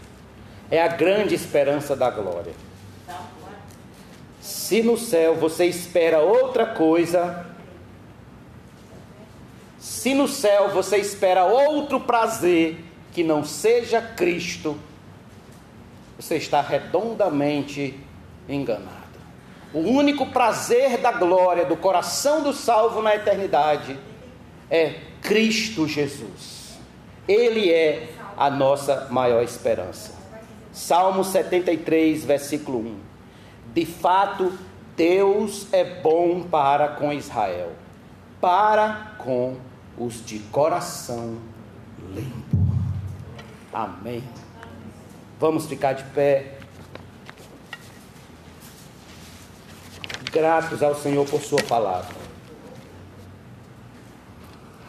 [0.69, 2.53] é a grande esperança da glória.
[4.51, 7.45] Se no céu você espera outra coisa,
[9.79, 12.83] se no céu você espera outro prazer,
[13.13, 14.77] que não seja Cristo,
[16.19, 17.97] você está redondamente
[18.47, 18.91] enganado.
[19.73, 23.97] O único prazer da glória do coração do salvo na eternidade
[24.69, 26.77] é Cristo Jesus.
[27.25, 30.13] Ele é a nossa maior esperança.
[30.73, 33.10] Salmo 73, versículo 1.
[33.73, 34.57] De fato,
[34.95, 37.71] Deus é bom para com Israel,
[38.39, 39.55] para com
[39.97, 41.37] os de coração
[42.13, 42.57] limpo.
[43.73, 44.23] Amém.
[45.39, 46.57] Vamos ficar de pé.
[50.31, 52.20] Gratos ao Senhor por Sua palavra.